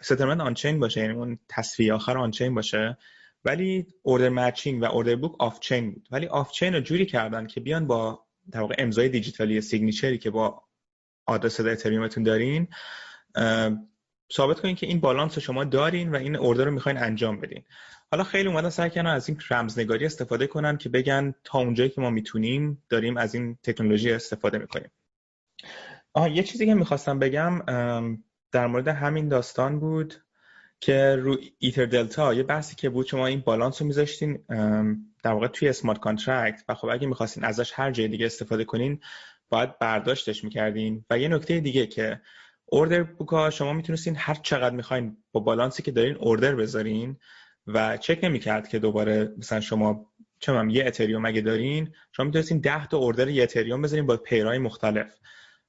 [0.01, 2.97] settlement on-chain باشه یعنی اون تصفیه آخر on-chain باشه.
[3.45, 6.07] ولی order matching و order book off-chain بود.
[6.11, 10.29] ولی off-chain رو جوری کردن که بیان با در واقع امضای دیجیتالی signature ی که
[10.29, 10.63] با
[11.25, 12.67] آدرس اتریومتون دارین
[14.33, 17.63] ثابت کنین که این بالانس رو شما دارین و این order رو می‌خواین انجام بدین.
[18.11, 22.01] حالا خیلی اومدن سعی کردن از این رمزنگاری استفاده کنن که بگن تا اونجایی که
[22.01, 24.91] ما می‌تونیم داریم از این تکنولوژی استفاده می‌کنیم.
[26.13, 27.59] آها یه چیزی که می‌خواستم بگم
[28.51, 30.13] در مورد همین داستان بود
[30.79, 34.39] که رو EtherDelta یه بحثی که بود شما این بالانس رو میذاشتین
[35.23, 38.99] در واقع توی smart contract و خب اگه می‌خواستین ازش هر جای دیگه استفاده کنین
[39.49, 41.05] باید برداشتش می‌کردین.
[41.09, 42.21] و یه نکته دیگه که
[42.65, 47.17] order book ا شما می‌تونستین هر چقدر می‌خواین با بالانسی که دارین order بذارین
[47.67, 52.87] و چک نمی‌کرد که دوباره مثلا شما چه یه اتریوم اگه دارین شما می‌تونستین 10
[52.87, 55.19] تا اوردر یه اتریوم بذارین با پیرای مختلف.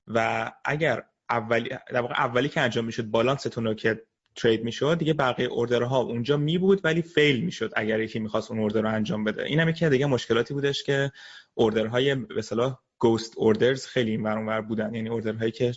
[0.07, 4.03] و اگر اولی در واقع اولی که انجام می‌شد بالانستون رو که
[4.37, 8.61] ترید می‌شد دیگه بقیه اوردرها اونجا می بود ولی فیل می‌شد اگر یکی می‌خواست اون
[8.61, 9.43] اوردر رو انجام بده.
[9.43, 11.13] این هم یکی دیگه مشکلاتی بودش که
[11.55, 14.95] اوردرهای به اصطلاح گوست اوردرز خیلی این ور بودن.
[14.95, 15.73] یعنی اوردرهایی که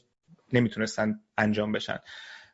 [0.53, 1.99] نمی‌تونستن انجام بشن.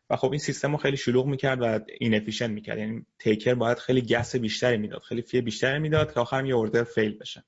[0.09, 2.77] و خب این سیستم رو خیلی شلوغ می‌کرد و inefficient می‌کرد.
[2.77, 6.83] یعنی taker باید خیلی gas بیشتری می‌داد خیلی fee بیشتری می‌داد که آخر یه order
[6.83, 7.43] fill بشه.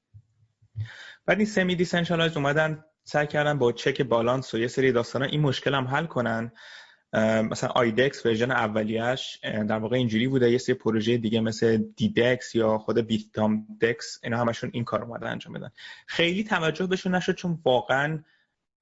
[1.25, 5.41] بعد این semi decentralized اومدن سعی کردن با check balance و یه سری داستانا این
[5.41, 6.51] مشکل هم حل کنن.
[7.51, 12.77] مثلا آیدکس version اولیش در واقع اینجوری بوده یه سری پروژه دیگه مثل دیدکس یا
[12.77, 15.71] خود بیتام DEX اینا همشون این کار اومدن انجام بدن.
[16.07, 18.23] خیلی توجه بهشون نشد چون واقعا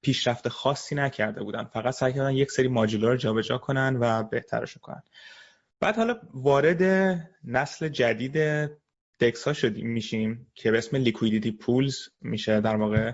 [0.02, 1.64] پیشرفت خاصی نکرده بودن.
[1.64, 5.02] فقط سعی کردن یک سری ماجولا رو جابجا کنن و بهترش کنن.
[5.80, 6.82] بعد حالا وارد
[7.44, 8.36] نسل جدید
[9.20, 13.12] DEX ها شدیم میشیم که به اسم liquidity pools میشه در واقع.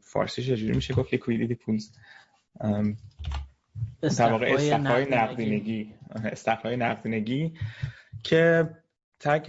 [0.00, 1.90] فارسی چجوری میشه؟ گفت liquidity pools
[4.18, 5.94] در واقع استخهای نقدینگی.
[6.24, 7.54] استخهای نقدینگی
[8.22, 8.70] که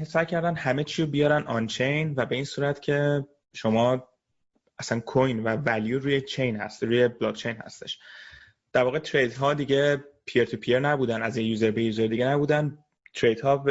[0.03, 4.07] سعی کردن همه چی رو بیارن on-chain و به این صورت که شما
[4.79, 7.99] اصلا coin و value روی chain هست روی بلاک چین هستش.
[8.73, 12.77] در واقع trade ها دیگه peer to peer نبودن از user به user دیگه نبودن.
[13.13, 13.65] trade ها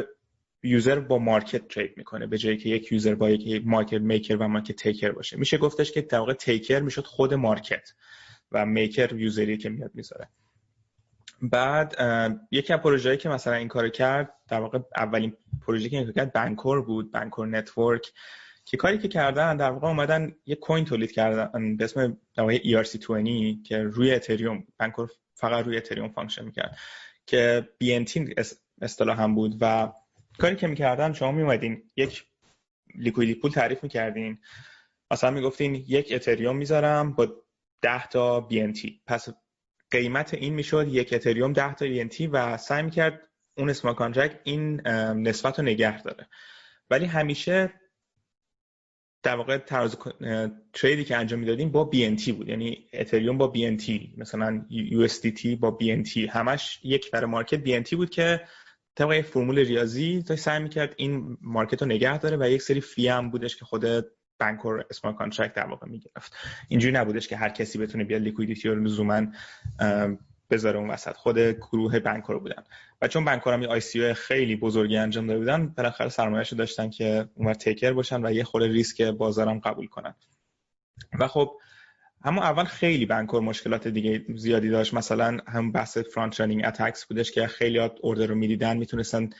[0.67, 4.49] user با market trade می‌کنه به جایی که یک user با یک market maker و
[4.49, 5.37] market taker باشه.
[5.37, 7.93] میشه گفتش که در واقع taker می‌شد خود market
[8.53, 10.29] و maker user ی که میاد می‌ذاره.
[11.43, 11.97] بعد
[12.51, 16.33] یکی از پروژه‌ای که مثلا این کارو کرد در واقع اولین پروژه که این کرد
[16.33, 18.13] بنکور بود بنکور network.
[18.65, 22.59] که کاری که کردن در واقع اومدن یه coin تولید کردن به اسم در واقع
[22.59, 26.79] ERC20 که روی اتریوم بنکور فقط روی اتریوم function می‌کرد.
[27.27, 28.45] که BNT
[28.83, 29.93] اصطلاح هم بود و
[30.39, 32.25] کاری که می‌کردن شما میومدین یک
[32.95, 34.39] liquidity pool تعریف می‌کردین.
[35.11, 37.29] مثلا می‌گفتین یک اتریوم می‌ذارم با
[37.83, 39.29] 10 تا BNT پس
[39.91, 44.81] قیمت این می‌شد یک اتریوم 10 تا BNT و سعی می‌کرد اون smart contract این
[45.29, 46.29] نسبت رو نگه داره.
[46.91, 47.73] ولی همیشه
[49.23, 49.97] در واقع تراز
[50.73, 52.49] trade ی که انجام می‌دادیم با BNT بود.
[52.49, 58.41] یعنی اتریوم با BNT مثلا USDT با BNT همش یک برای market BNT بود که
[58.97, 63.09] طبق فرمول ریاضی تا سعی می‌کرد این market رو نگه داره و یک سری fee
[63.09, 63.85] هم بودش که خود
[64.41, 66.37] بانکور smart contract در واقع می‌گرفت.
[66.69, 69.27] اینجوری نبودش که هر کسی بتونه بیاد liquidity رو لزوما
[70.51, 71.13] بذاره اون وسط.
[71.13, 72.63] خود گروه بانکور بودن.
[73.03, 77.55] و چون بانکور هم ICO خیلی بزرگی انجام داده بودن بالاخره سرمایه‌اش داشتن که اونور
[77.55, 80.15] taker باشن و یه خورده ریسک بازارم قبول کنن.
[81.21, 81.59] و خب
[82.27, 84.95] اما اول خیلی بنکور مشکلات دیگه زیادی داشت.
[84.95, 89.31] مثلا هم بحث front running attacks بودش که خیلی order رو می‌دیدن می‌تونستن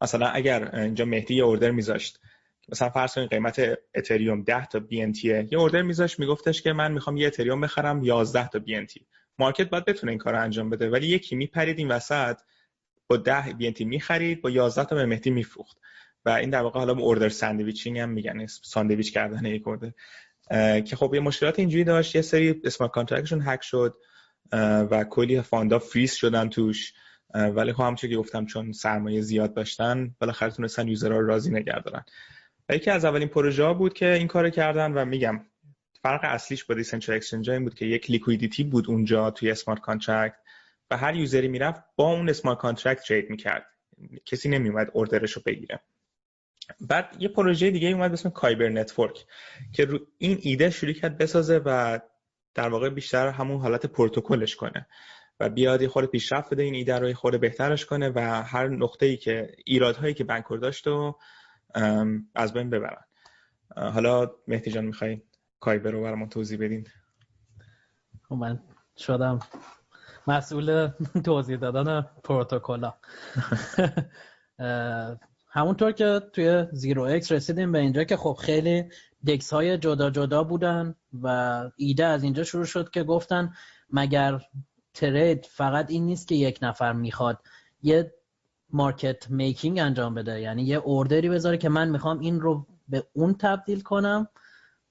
[0.00, 2.20] مثلا اگر اینجا مهدی یه order میذاشت
[2.68, 7.16] مثلا فرض کنید قیمت اتریوم 10 تا BNT یه order میذاشت میگفتش که من می‌خوام
[7.16, 9.02] یه اتریوم بخرم 11 تا BNT
[9.38, 12.36] market باید بتونه این کار انجام بده ولی یکی میپرید این وسط
[13.08, 15.76] با 10 BNT می‌خرید با 11 تا به مهدی میفروخت.
[16.24, 19.92] و این در واقع حالا order sandwiching هم میگن ساندویچ کردن یک order
[20.84, 23.96] که خب یه مشکلات اینجوری داشت یه سری smart contract شون هک شد
[24.90, 26.92] و کلی fund ا freeze شدن توش.
[27.34, 31.50] ولی خب همونطور که گفتم چون سرمایه زیاد داشتن بالاخره تونستن user ها رو راضی
[31.50, 32.04] نگه دارن
[32.68, 35.40] و یکی از اولین پروژه ها بود که این کار کردن و میگم
[36.02, 40.36] فرق اصلیش با decentral exchange این بود که یک liquidity بود اونجا توی smart contract
[40.90, 43.66] و هر user ی می‌رفت با اون smart contract trade می‌کرد.
[44.26, 45.80] کسی نمیومد order ش رو بگیره.
[46.80, 49.26] بعد یه پروژه دیگه اومد به اسم کایبر network
[49.72, 52.00] که رو این ایده شروع کرد بسازه و
[52.54, 54.86] در واقع بیشتر همون حالت پروتکلش کنه
[55.40, 58.68] و بیاد یه خورده پیشرفت بده این ایده رو یه خورده بهترش کنه و هر
[58.68, 61.18] نقطه ای که ایرادهایی که بنکور داشت و
[62.34, 63.04] از بین ببرن.
[63.76, 65.22] حالا مهدی جان می‌خوای
[65.60, 66.86] کایبر رو برامون توضیح بدین؟
[68.28, 68.60] خب من
[68.96, 69.38] شدم
[70.26, 70.90] مسئول
[71.24, 72.90] توضیح دادن پروتکل
[75.50, 78.84] همونطور که توی زیرو اکس رسیدیم به اینجا که خب خیلی
[79.26, 83.52] دکس های جدا جدا بودن و ایده از اینجا شروع شد که گفتن
[83.90, 84.40] مگر
[84.94, 87.38] ترید فقط این نیست که یک نفر می‌خواد
[87.82, 88.14] یه
[88.70, 93.34] مارکت میکینگ انجام بده؟ یعنی یه اوردری بذاره که من می‌خوام این رو به اون
[93.34, 94.28] تبدیل کنم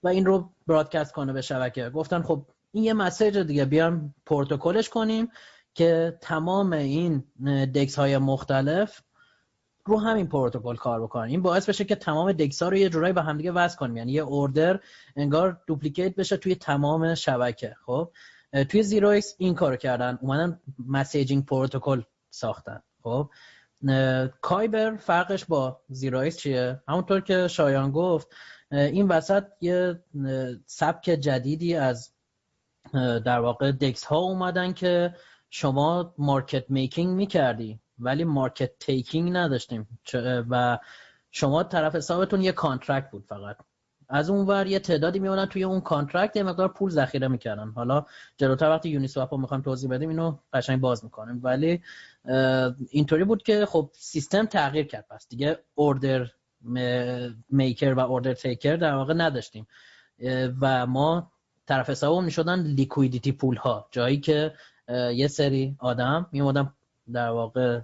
[0.04, 1.90] و این رو برادکست کنه به شبکه.
[1.90, 5.28] گفتن خب این یه مسیج دیگه بیام پروتکلش کنیم
[5.74, 7.24] که تمام این
[7.76, 9.02] دکس های مختلف
[9.88, 11.30] رو همین پروتکل کار بکنن.
[11.30, 13.98] این باعث بشه که تمام دکس ها رو یه جورایی به همدیگه وصل کنیم.
[13.98, 14.80] یعنی یه اوردر
[15.16, 17.76] انگار دوپلیکیت بشه توی تمام شبکه.
[17.86, 18.12] خب؟
[18.70, 20.20] توی زیرو ایکس این کارو کردن.
[20.22, 22.82] اومدن messaging protocol ساختن.
[23.04, 23.30] خب؟
[24.42, 28.28] کایبر فرقش با زیرو ایکس چیه؟ همونطور که شایان گفت
[28.72, 30.04] این وسط یه
[30.66, 32.12] سبک جدیدی از
[33.26, 35.16] در واقع DEX ها اومدن که
[35.50, 37.80] شما market making می‌کردی.
[38.00, 40.00] ولی market taking نداشتیم.
[40.50, 40.80] و
[41.32, 43.58] شما طرف حسابتون یه contract بود فقط.
[44.10, 47.72] از اون ور یه تعدادی میومدن توی اون contract یه مقدار پول ذخیره می‌کردن.
[47.76, 48.06] حالا
[48.38, 51.40] جلوتر وقتی یونی سواپ رو می‌خوایم توضیح بدیم اینو قشنگ باز می‌کنیم.
[51.44, 51.82] ولی
[52.90, 55.06] اینطوری بود که خب سیستم تغییر کرد.
[55.10, 56.28] پس دیگه order
[57.50, 59.68] maker و order taker در واقع نداشتیم.
[60.62, 61.32] و ما
[61.66, 63.88] طرف حسابمون می‌شدن liquidity pool ها.
[63.92, 64.54] جایی که
[65.14, 66.74] یه سری آدم میومدن
[67.14, 67.80] در واقع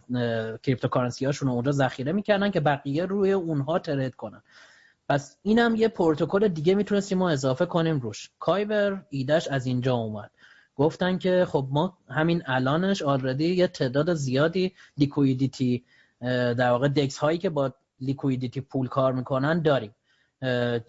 [0.63, 4.42] cryptocurrency هاشون اونجا ذخیره می‌کردن که بقیه روی اونها trade کنن.
[5.10, 8.30] پس اینم یه پروتکل دیگه می‌تونستیم ما اضافه کنیم روش.
[8.40, 10.32] کایبر ایدش از اینجا اومد.
[10.76, 15.84] گفتن که خب ما همین الانش already یه تعداد زیادی liquidity
[16.58, 19.96] در واقع DEX هایی که با liquidity pool کار می‌کنن داریم.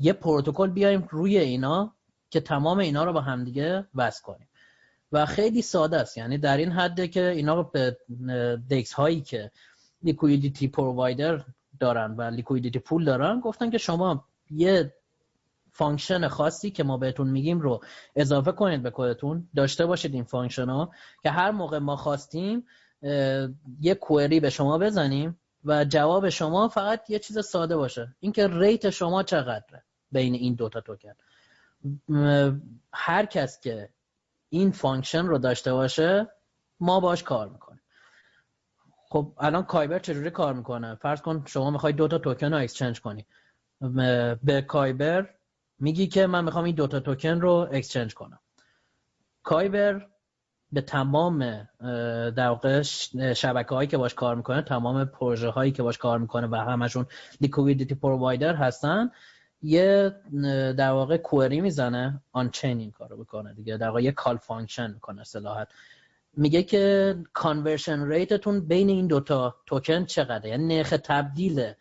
[0.00, 1.94] یه پروتکل بیایم روی اینا
[2.30, 4.48] که تمام اینا رو با همدیگه وصل کنیم.
[5.14, 6.16] و خیلی ساده است.
[6.16, 7.96] یعنی در این حده که اینا به
[8.70, 9.50] دکس هایی که
[10.02, 11.44] liquidity provider
[11.80, 14.94] دارن و liquidity pool دارن گفتن که شما یه
[15.72, 17.80] function خاصی که ما بهتون میگیم رو
[18.16, 19.48] اضافه کنید به کدتون.
[19.56, 20.90] داشته باشید این function ها
[21.22, 22.66] که هر موقع ما خواستیم
[23.80, 28.16] یه query به شما بزنیم و جواب شما فقط یه چیز ساده باشه.
[28.20, 31.14] اینکه rate شما چقدره بین این دوتا توکن
[32.92, 33.88] هر کس که
[34.54, 36.30] این function رو داشته باشه
[36.80, 37.80] ما باش کار می‌کنیم.
[39.08, 43.00] خب الان Kyber چجوری کار می‌کنه؟ فرض کن شما می‌خوای دو تا توکن رو exchange
[43.00, 43.26] کنی.
[44.42, 45.30] به کایبر
[45.78, 48.38] میگی که من می‌خوام این دوتا توکن رو اکسچنج کنم.
[49.42, 50.06] کایبر
[50.72, 51.68] به تمام
[52.36, 52.82] در واقع
[53.32, 57.06] شبکه هایی که باش کار می‌کنه تمام پروژه هایی که باش کار می‌کنه و همشون
[57.40, 59.10] liquidity provider هستن
[59.64, 60.14] یه
[60.78, 65.24] در واقع query می‌زنه on-chain این کارو بکنه دیگه در واقع یه call function می‌کنه
[65.24, 65.68] اصطلاحا
[66.36, 71.72] میگه که conversion rate تون بین این دوتا توکن چقدره؟ یعنی نرخ تبدیل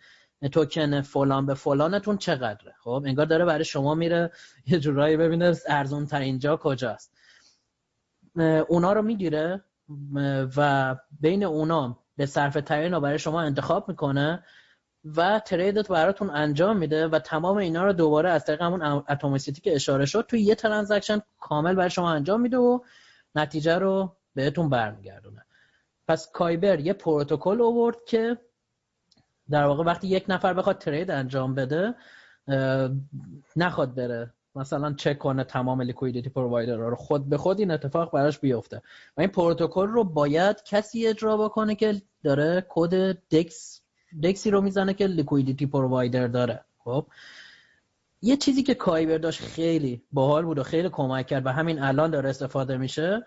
[0.51, 4.31] توکن فلان به فلانتون چقدره؟ خب انگار داره برای شما میره
[4.65, 7.13] یه جورایی ببینه ارزون تر اینجا کجاست
[8.67, 9.63] اونا رو می‌گیره
[10.57, 14.43] و بین اونا به صرف ترین رو برای شما انتخاب می‌کنه.
[15.05, 19.75] و trade براتون انجام میده و تمام اینا رو دوباره از طریق همون atomicity که
[19.75, 22.79] اشاره شد توی یه transaction کامل برای شما انجام میده و
[23.35, 25.45] نتیجه رو بهتون برمیگردونه.
[26.07, 28.37] پس کایبر یه پروتکل آورد که
[29.49, 31.95] در واقع وقتی یک نفر بخواد trade انجام بده
[33.55, 38.39] نخواد بره مثلا چک کنه تمام liquidity provider رو خود به خود این اتفاق براش
[38.39, 38.81] بیفته.
[39.17, 43.82] و این پروتکل رو باید کسی اجرا بکنه که داره کد DEX
[44.23, 46.65] DEX ی رو می‌زنه که liquidity provider داره.
[46.77, 47.05] خب؟
[48.21, 52.11] یه چیزی که کایبر داشت خیلی باحال بود و خیلی کمک کرد و همین الان
[52.11, 53.25] داره استفاده میشه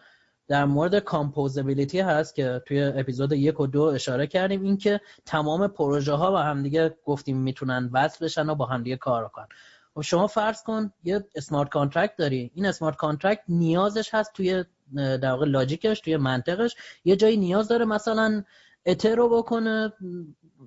[0.49, 4.63] در مورد composability هست که توی اپیزود یک و دو اشاره کردیم.
[4.63, 9.45] اینکه تمام پروژه ها با همدیگه گفتیم می‌تونن وصل بشن و با همدیگه کار کنن.
[9.45, 9.49] و
[9.95, 12.51] خب شما فرض کن یه smart contract داری.
[12.55, 16.77] این smart contract نیازش هست توی در واقع logic ش توی منطقش.
[17.05, 18.45] یه جایی نیاز داره مثلا
[18.87, 19.93] اتر رو بکنه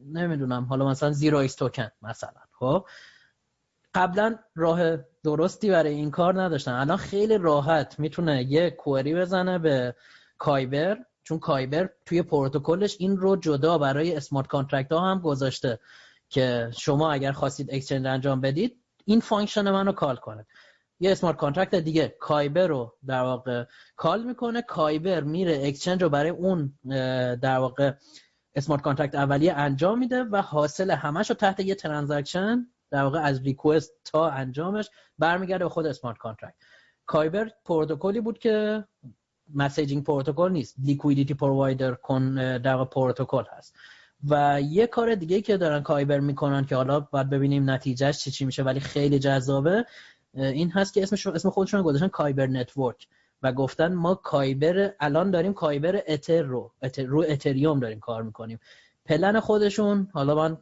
[0.06, 0.64] نمی‌دونم.
[0.64, 2.86] حالا مثلا زیرو ایکس توکن مثلا خب؟
[3.94, 6.72] قبلا راه درستی برای این کار نداشتن.
[6.72, 9.96] الان خیلی راحت می‌تونه یه query بزنه به
[10.38, 15.80] کایبر چون کایبر توی پروتکلش این رو جدا برای smart contract ها هم گذاشته
[16.30, 20.46] که شما اگر خواستید exchange انجام بدید این function من رو call کنه
[21.00, 24.62] یه smart contract دیگه کایبر رو در واقع call می‌کنه.
[24.62, 26.80] کایبر میره exchange رو برای اون
[27.36, 27.94] در واقع
[28.60, 33.44] smart contract اولیه انجام میده و حاصل همش رو تحت یه transaction در واقع از
[33.44, 36.56] request تا انجامش برمیگرده به خود smart contract
[37.06, 38.84] کایبر پروتکلی بود که
[39.56, 40.76] messaging protocol نیست.
[40.84, 41.98] liquidity provider
[42.58, 43.76] در واقع پروتکل هست.
[44.30, 48.46] و یه کار دیگه که دارن کایبر می‌کنن که حالا باید ببینیم نتیجهش چی چی
[48.46, 49.86] میشه ولی خیلی جذابه
[50.34, 53.08] این هست که اسمش اسم خودشون گذاشتن Kyber Network.
[53.44, 58.60] و گفتن ما کایبر الان داریم کایبر اتر رو اتر رو اتریوم داریم کار می‌کنیم.
[59.06, 60.58] پلن خودشون حالا من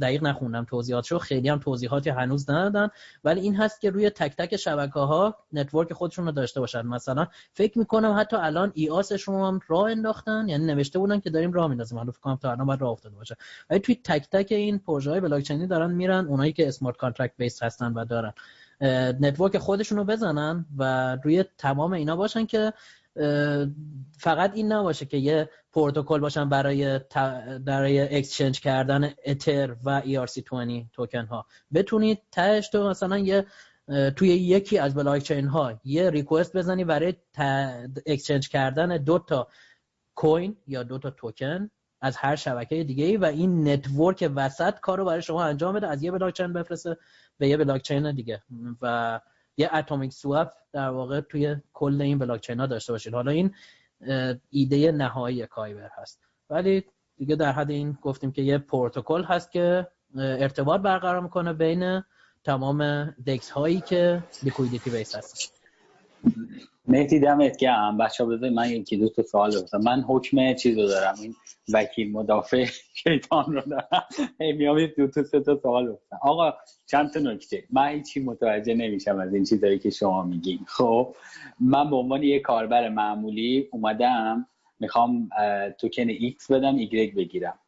[0.00, 2.88] دقیق نخوندم توضیحاتشو خیلی هم توضیحاتی هنوز ندادن
[3.24, 6.86] ولی این هست که روی تک تک شبکه ها network خودشون رو داشته باشن.
[6.86, 11.52] مثلا فکر می‌کنم حتی الان EOS شون هم راه انداختن یعنی نوشته بودن که داریم
[11.52, 11.98] راه میندازیم.
[11.98, 13.36] حالا فکر کنم تا الان باید راه افتاده باشه.
[13.70, 17.34] ولی توی تک تک این پروژه های بلاک چینی دارن میرن اونایی که smart contract
[17.36, 18.32] base هستن و دارن.
[19.20, 22.72] network خودشون رو بزنن و روی تمام اینا باشن که
[24.18, 27.00] فقط این نباشه که یه پروتکل باشن برای
[27.64, 33.46] برای exchange کردن اتر و ERC20 توکن ها بتونید تهش تو مثلا یه
[34.16, 37.14] توی یکی از بلاک چین ها یه request بزنی برای
[38.06, 39.48] exchange کردن دو تا
[40.14, 45.04] coin یا دو تا توکن از هر شبکه دیگه ای و این network وسط کارو
[45.04, 46.96] برای شما انجام بده از یه بلاک چین بفرسته
[47.38, 48.42] به یه بلاک چین دیگه.
[48.82, 49.20] و
[49.56, 53.14] یه atomic swap در واقع توی کل این بلاک چین ها داشته باشید.
[53.14, 53.54] حالا این
[54.50, 56.20] ایده نهایی کایبر هست.
[56.50, 56.84] ولی
[57.16, 62.02] دیگه در حد این گفتیم که یه پروتکل هست که ارتباط برقرار می‌کنه بین
[62.44, 65.59] تمام DEX هایی که liquidity base هست
[66.88, 67.98] مهدی دمت گرم.
[67.98, 69.78] بچه بذارید من یکی دو تا سوال بپرسم.
[69.78, 71.34] من حکم چیز رو دارم؟ این
[71.72, 72.64] وکیل مدافع
[73.02, 74.04] شیطان رو دارم.
[74.40, 76.18] هی میام دو تا سه تا سوال بپرسم.
[76.22, 76.54] آقا
[76.86, 80.58] چند تا نکته؟ من هیچی متوجه نمیشم از این چیزایی که شما میگین.
[80.66, 81.14] خب
[81.60, 84.46] من به عنوان یه کاربر معمولی اومدم
[84.80, 85.28] می‌خوام
[85.78, 87.58] توکن X بدم Y بگیرم.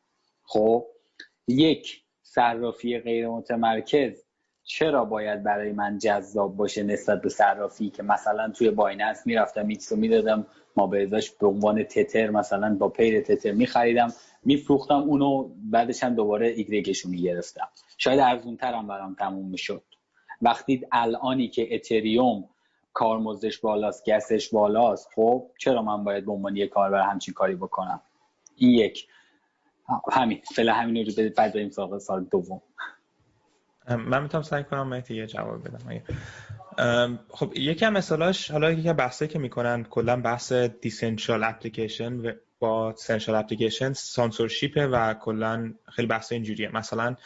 [0.44, 0.86] خب
[1.48, 4.21] یک صرافی غیر متمرکز
[4.64, 9.92] چرا باید برای من جذاب باشه نسبت به صرافی که مثلا توی بایننس می‌رفتم X
[9.92, 10.46] رو می‌دادم
[10.76, 11.06] ما به
[11.40, 14.12] به عنوان تتر مثلا با pair تتر میخریدم
[14.44, 17.68] میفروختم اونو بعدش هم دوباره ایگرگشو می‌گرفتم.
[17.98, 19.82] شاید ارزون ترم برام تموم می‌شد.
[20.42, 22.48] وقتی الانی که اتریوم
[22.92, 28.00] کارمزدش بالاست گسش بالاست خب چرا من باید به عنوان یه کاربر همچین کاری بکنم؟
[28.56, 29.08] این یک.
[30.12, 30.42] همین.
[30.54, 32.62] فعلا همین رو بعد بریم سراغ سال دوم.
[33.88, 36.02] من می‌تونم سعی کنم مهدی یه جواب بدم.
[37.28, 42.94] خب یکی از مثالاش حالا یکی از بحثایی که می‌کنن کلا بحث دیسنشال اپلیکیشن با
[42.96, 46.76] سنشال اپلیکیشن سانسورشیپ و کلا خیلی بحث اینجوریه.
[46.76, 47.16] مثلا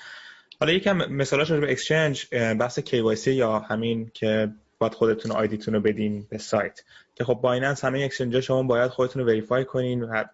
[0.60, 4.48] حالا از مثالاش به exchange بحث KYC یا همین که
[4.78, 6.82] باید خودتون آیدیتون رو بدین به سایت.
[7.14, 10.24] که خب بایننس همه exchange شما باید خودتون رو verify کنین و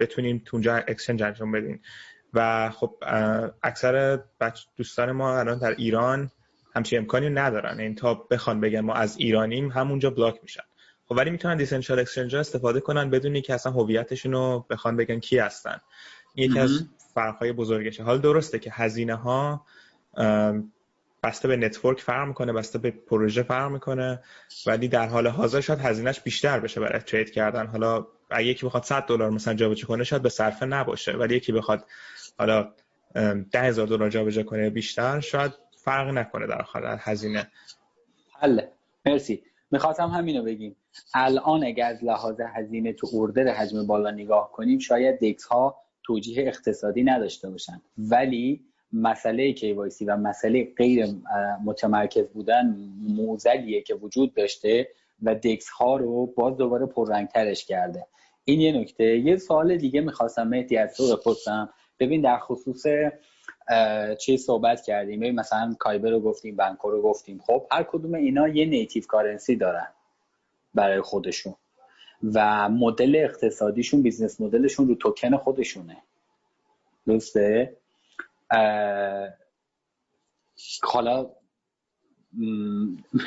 [0.00, 1.80] بتونین تو اونجا exchange انجام بدین.
[2.34, 2.94] و خب
[3.62, 4.20] اکثر
[4.76, 6.30] دوستان ما الان در ایران
[6.74, 7.80] همچین امکانی ندارن.
[7.80, 10.62] این تا بخوان بگن ما از ایرانیم همونجا بلاک میشن.
[11.08, 15.38] خب ولی می‌تونن decentralized exchange استفاده کنن بدون که اصلا هویتشون رو بخوان بگن کی
[15.38, 15.80] هستن.
[16.34, 16.70] یکی از
[17.14, 18.02] فرقهای بزرگشه.
[18.02, 19.66] حال درسته که هزینه ها
[21.22, 24.22] بسته به network فرق می‌کنه بسته به پروژه فرق می‌کنه
[24.66, 27.66] ولی در حال حاضر شاید هزینهش بیشتر بشه برای trade کردن.
[27.66, 31.52] حالا اگه یکی بخواد 100 دلار مثلا جابجا کنه شاید به صرفه نباشه ولی یکی
[31.52, 31.86] بخواد
[32.38, 32.72] حالا
[33.52, 37.46] ده هزار دلار جابجا کنه بیشتر شاید فرق نکنه در آخر هزینه.
[38.40, 38.72] حله.
[39.06, 39.42] مرسی.
[39.70, 40.76] می‌خواستم همینو بگیم.
[41.14, 46.48] الان اگر از لحاظ هزینه تو order حجم بالا نگاه کنیم شاید DEX ها توجیه
[46.48, 47.82] اقتصادی نداشته باشن.
[47.98, 48.60] ولی
[48.92, 51.06] مسئله KYC و مسئله غیر
[51.64, 52.76] متمرکز بودن
[53.08, 54.88] موزلیه که وجود داشته
[55.22, 58.06] و دکس ها رو باز دوباره پررنگترش کرده.
[58.44, 59.04] این یه نکته.
[59.04, 61.68] یه سوال دیگه می‌خواستم مهدی از تو بپرسم.
[62.00, 62.86] ببین در خصوص
[64.20, 65.20] چی صحبت کردیم.
[65.20, 67.40] ببین مثلا کایبر رو گفتیم بنکو رو گفتیم.
[67.46, 69.88] خب هر کدوم اینا یه نیتیو کارنسی دارن
[70.74, 71.54] برای خودشون.
[72.34, 75.96] و مدل اقتصادیشون business مدلشون رو توکن خودشونه.
[77.06, 77.76] درسته؟
[80.82, 81.30] حالا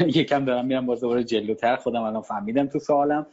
[0.05, 3.27] یکم دارم میرم باز دوباره جلوتر خودم الان فهمیدم تو سوالم.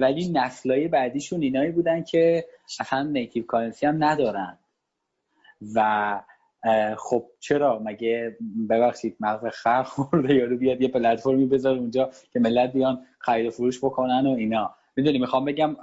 [0.00, 2.44] ولی نسلای بعدیشون اینایی بودن که
[2.80, 4.58] اصلا native currency هم ندارن.
[5.74, 6.20] و
[6.96, 8.36] خب چرا؟ مگه
[8.70, 13.78] ببخشید مغز خر خورده؟ یارو بیاد یه پلتفرمی بذاره اونجا که ملت بیان خرید فروش
[13.78, 14.74] بکنن و اینا.
[14.96, 15.76] می‌دونی می‌خوام بگم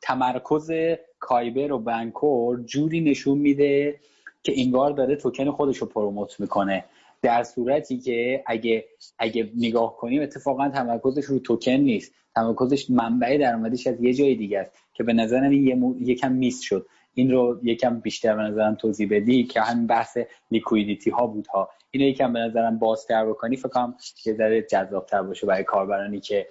[0.00, 0.70] تمرکز
[1.18, 4.00] کایبر و بنکور جوری نشون میده
[4.42, 6.84] که انگار داره توکن خودش رو promote می‌کنه.
[7.22, 8.84] در صورتی که اگه
[9.18, 12.14] اگه نگاه کنیم اتفاقا تمرکزش رو توکن نیست.
[12.34, 16.60] تمرکزش منبع درآمدیش از یه جای دیگه است که به نظرم این یه یکم miss
[16.60, 16.86] شد.
[17.14, 20.18] این رو یکم بیشتر به نظرم توضیح بدی که همین بحث
[20.50, 23.96] liquidity ها بود ها اینو یکم به نظرم بازتر بکنی فکر کنم
[24.26, 26.48] یه ذره جذابتر باشه برای کاربرانی که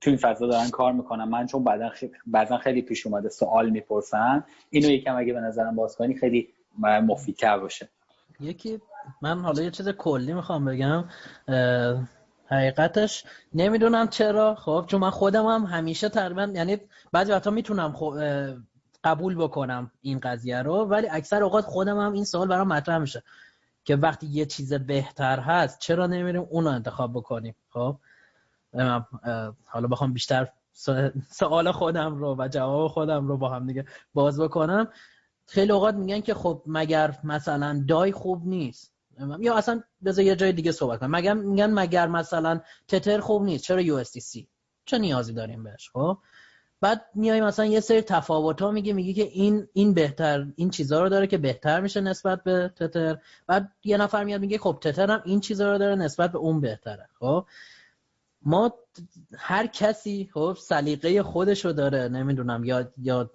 [0.00, 1.24] تو این فضا دارن کار می‌کنن.
[1.24, 2.12] من چون بعدا خیلی,
[2.62, 4.44] خیلی پیش اومده سوال می‌پرسن.
[4.70, 7.88] اینو یکم اگه به نظرم باز کنی خیلی مفیدتر باشه.
[8.40, 8.80] یکی
[9.22, 11.04] من حالا یه چیز کلی می‌خوام بگم.
[12.46, 13.24] حقیقتش
[13.54, 14.54] نمی‌دونم چرا.
[14.54, 16.78] خب چون من خودم هم همیشه تقریبا یعنی
[17.12, 17.94] بعضی وقتا می‌تونم
[19.06, 23.22] قبول بکنم این قضیه رو ولی اکثر اوقات خودم هم این سوال برام مطرح میشه
[23.84, 27.96] که وقتی یه چیز بهتر هست چرا نمیریم اون رو انتخاب بکنیم؟ خب؟
[29.64, 30.48] حالا بخوام بیشتر
[31.30, 33.84] سوال خودم رو و جواب خودم رو با هم دیگه
[34.14, 34.88] باز بکنم.
[35.46, 38.92] خیلی اوقات میگن که خب مگر مثلا دای خوب نیست.
[39.38, 41.10] یا اصلا بذار یه جای دیگه صحبت کنم.
[41.10, 43.64] مگر میگن مگر مثلا تتر خوب نیست.
[43.64, 44.48] چرا یو سی؟
[44.84, 46.18] چه نیازی داریم بهش؟ خب؟
[46.80, 51.02] بعد میای مثلا یه سری تفاوت ها میگه میگه که این این بهتر این چیزها
[51.02, 53.18] رو داره که بهتر میشه نسبت به تتر.
[53.46, 56.60] بعد یه نفر میاد میگه خب تتر هم این چیزها رو داره نسبت به اون
[56.60, 57.08] بهتره.
[57.18, 57.46] خب؟
[58.42, 58.74] ما
[59.38, 63.30] هر کسی خب سلیقه خودش رو داره نمی‌دونم یا یا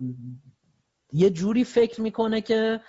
[1.13, 2.81] یه جوری فکر می‌کنه که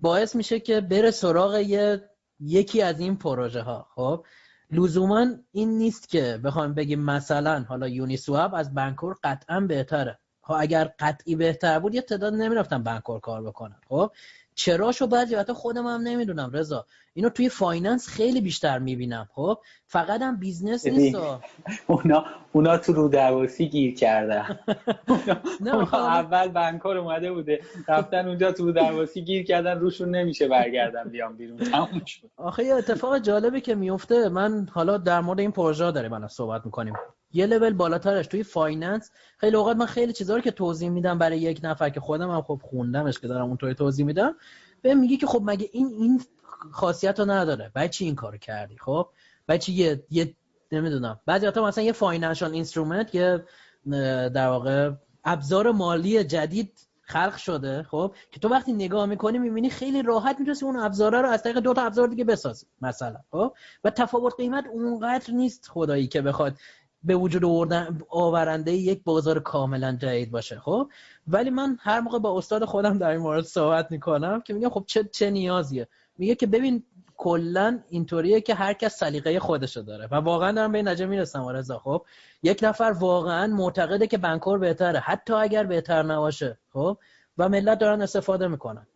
[0.00, 4.24] باعث میشه که بره سراغ یه یکی از این پروژه ها خب؟
[4.70, 10.18] لزوما این نیست که بخوایم بگیم مثلا حالا یونی سواب از بنکور قطعا بهتره.
[10.42, 13.76] ها خب اگر قطعی بهتر بود یه تعداد نمی‌رفتن بنکور کار بکنن.
[13.88, 14.12] خب؟
[14.58, 16.86] چراشو بعضی وقتا خودم هم نمی‌دونم رضا.
[17.14, 21.18] اینو توی finance خیلی بیشتر می‌بینم خب؟ فقط هم business نیست
[21.86, 24.58] اونا اونا تو رو درواسی گیر کردن.
[25.60, 25.94] نه خب.
[25.94, 31.36] اول بنکور اومده بوده رفتن اونجا تو رو درواسی گیر کردن روشون نمیشه برگردن بیام
[31.36, 32.30] بیرون تموم شد.
[32.36, 36.64] آخه یه اتفاق جالبی که میفته من حالا در مورد این پروژه داریم الان صحبت
[36.64, 36.94] می‌کنیم.
[37.32, 39.10] یه لول بالاترش توی finance.
[39.38, 42.42] خیلی اوقات من خیلی چیزا رو که توضیح میدم برای یک نفر که خودم هم
[42.42, 44.36] خب خوندمش که دارم اونطوری توضیح میدم
[44.82, 46.22] به میگه که خب مگه این این
[46.72, 47.70] خاصیت رو نداره.
[47.74, 49.08] بعد چی این کارو کردی؟ خب؟
[49.46, 50.34] بعد چی یه, یه
[50.72, 51.20] نمی‌دونم.
[51.26, 53.44] بعضی وقتا مثلا یه financial instrument یه
[54.34, 54.90] در واقع
[55.24, 60.58] ابزار مالی جدید خلق شده خب؟ که تو وقتی نگاه می‌کنی می‌بینی خیلی راحت می‌تونی
[60.62, 63.54] اون ابزارا رو از طریق دو تا ابزار دیگه بسازی مثلا خب؟
[63.84, 66.56] و تفاوت قیمت اونقدر نیست خدایی که بخواد
[67.04, 70.88] به وجود آوردن آورنده یک بازار کاملا جدید باشه خب؟
[71.28, 74.84] ولی من هر موقع با استاد خودم در این مورد صحبت می‌کنم که میگم خب
[74.86, 75.88] چه چه نیازیه؟
[76.18, 76.82] میگه که ببین
[77.16, 81.40] کلا اینطوریه که هر کس سلیقه خودشو داره و واقعا دارم به این نتیجه می‌رسم
[81.40, 82.04] آرزا خب؟
[82.42, 86.98] یک نفر واقعا معتقده که بنکور بهتره حتی اگر بهتر نباشه خب؟
[87.38, 88.86] و ملت دارن استفاده می‌کنن.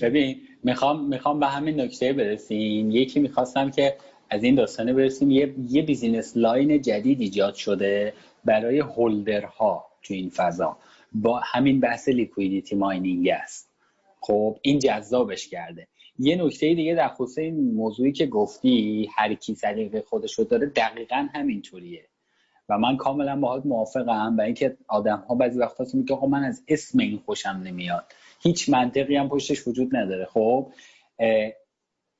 [0.00, 2.90] ببین می‌خوام می‌خوام به همین نکته برسیم.
[2.90, 3.96] یکی می‌خواستم که
[4.30, 8.12] از این داستانه برسیم یه, یه business line جدید ایجاد شده
[8.44, 10.76] برای holder ها تو این فضا.
[11.12, 13.70] با همین بحث liquidity mining است.
[14.20, 15.88] خب این جذابش کرده.
[16.18, 20.66] یه نکته دیگه در خصوص این موضوعی که گفتی هر کی سلیقه خودش رو داره
[20.66, 22.04] دقیقا همینطوریه.
[22.68, 26.62] و من کاملا باهات موافقم و اینکه آدم ها بعضی وقتا میگه آقا من از
[26.68, 28.04] اسم این خوشم نمیاد.
[28.42, 30.24] هیچ منطقی هم پشتش وجود نداره.
[30.24, 30.72] خب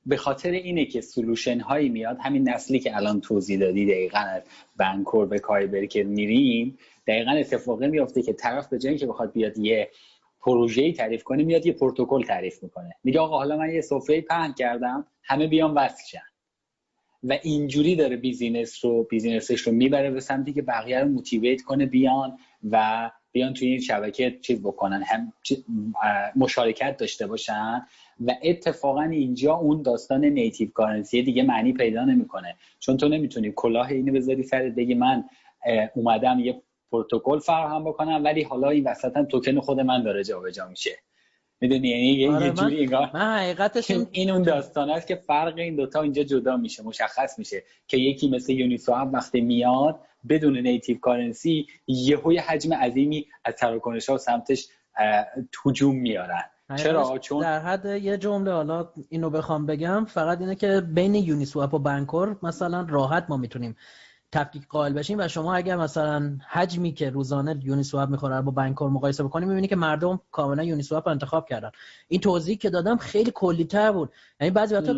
[0.07, 4.42] به خاطر اینه که solution هایی میاد همین نسلی که الان توضیح دادی دقیقا از
[4.76, 9.59] بنکور به کایبر که میریم دقیقا اتفاقی میافته که طرف به جایی که بخواد بیاد
[9.59, 9.90] یه
[10.40, 12.90] پروژه‌ای تعریف کنه میاد یه پروتکل تعریف می‌کنه.
[13.05, 16.18] میگه آقا حالا من یه سفره پهن کردم همه بیان وصل
[17.22, 21.62] و اینجوری داره business رو business ش رو می‌بره به سمتی که بقیه رو motivate
[21.62, 22.38] کنه بیان
[22.70, 25.33] و بیان توی این شبکه چیز بکنن هم
[26.37, 27.87] مشارکت داشته باشن
[28.26, 32.57] و اتفاقا اینجا اون داستان native currency دیگه معنی پیدا نمی‌کنه.
[32.78, 35.24] چون تو نمی‌تونی کلاه اینو بذاری سرت بگی من
[35.95, 36.62] اومدم یه
[36.93, 40.91] پروتکل فراهم بکنم ولی حالا این وسط هم توکن خود من داره جابجا میشه.
[41.61, 45.76] می‌دونی؟ یعنی یه, آره جوری انگار من حقیقتش این اون داستان است که فرق این
[45.76, 51.66] دوتا اینجا جدا میشه مشخص میشه که یکی مثل یونیسواب وقتی میاد بدون نیتیو کارنسی
[51.86, 54.68] یهوی حجم عظیمی از تراکنش ها و سمتش
[55.66, 56.42] هجوم میارن.
[56.76, 61.74] چرا؟ چون در حد یه جمله حالا اینو بخوام بگم فقط اینه که بین یونیسواب
[61.74, 63.76] و بانکور مثلا راحت ما می‌تونیم
[64.33, 68.91] تفکیک قائل بشیم و شما اگر مثلا حجمی که روزانه یونی سواب می‌خوره با بانکور
[68.91, 71.70] مقایسه بکنیم می‌بینی که مردم کاملا یونی سواب انتخاب کردن.
[72.09, 74.12] این توضیحی که دادم خیلی کلی تر بود.
[74.41, 74.95] یعنی بعضی وقتا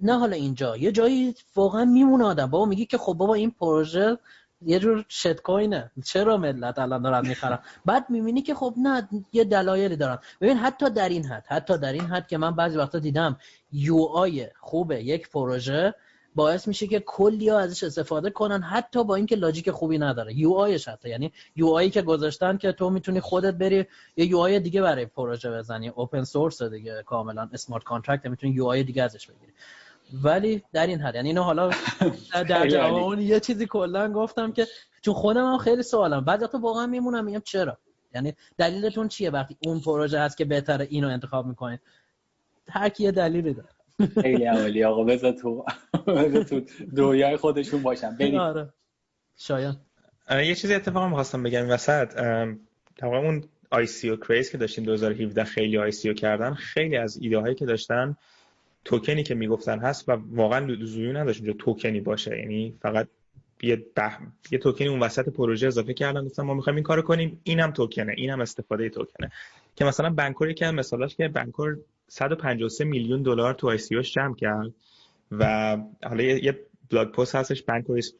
[0.00, 0.76] نه حالا اینجا.
[0.76, 2.46] یه جایی واقعا میمونه آدم.
[2.46, 4.18] بابا میگی که خب بابا این پروژه
[4.66, 5.90] یه جور شت کوینه.
[6.04, 10.18] چرا ملت الان دارن می‌خرن؟ بعد می‌بینی که خب نه یه دلایلی دارن.
[10.40, 13.36] ببین حتی در این حد حتی در این حد که من بعضی وقتا دیدم
[13.72, 15.94] یو آی خوبه یک پروژه
[16.34, 20.38] باعث میشه که کلی ها ازش استفاده کنن حتی با اینکه logic خوبی نداره.
[20.38, 21.08] UI ش حتی.
[21.08, 25.50] یعنی UI یی که گذاشتن که تو می‌تونی خودت بری یه UI دیگه برای پروژه
[25.50, 25.88] بزنی.
[25.88, 27.48] open source دیگه کاملا.
[27.52, 29.52] smart contract می‌تونی UI دیگه ازش بگیری.
[30.22, 31.14] ولی در این حد.
[31.14, 31.70] یعنی اینو حالا
[32.48, 34.66] در جواب اون یه چیزی کلا گفتم که
[35.02, 36.24] چون خودم هم خیلی سوالم.
[36.24, 37.78] بعد تو واقعا میمونم میگم چرا؟
[38.14, 41.80] یعنی دلیلتون چیه؟ وقتی اون پروژه هست که بهتره اینو انتخاب می‌کنید.
[42.68, 43.68] هر کی یه دلیلی داره.
[44.22, 45.64] خیلی عملی آقا بذار تو
[46.48, 46.60] تو
[46.96, 48.16] دنیای خودشون باشن.
[48.16, 48.34] بریم.
[48.34, 48.72] آره.
[49.36, 49.76] شاید
[50.30, 52.14] یه چیزی اتفاقا می‌خواستم بگم وسط.
[52.96, 57.66] تمام اون ICO craze که داشتیم 2017 خیلی ICO کردن خیلی از ایده هایی که
[57.66, 58.16] داشتن
[58.84, 62.38] توکنی که می‌گفتن هست و واقعا لزومی نداشت اونجا توکنی باشه.
[62.38, 63.08] یعنی فقط
[63.62, 64.18] یه بح...
[64.50, 66.24] یه توکنی اون وسط پروژه اضافه کردن.
[66.24, 67.40] گفتن ما می‌خوایم این کارو کنیم.
[67.44, 69.30] اینم توکنه اینم استفاده توکنه
[69.76, 71.78] که مثلا بنکور که مثالاش که بنکور
[72.08, 74.72] 153 میلیون دلار تو آی جمع کرد
[75.32, 78.12] و حالا یه بلاگ پست هستش بنکور is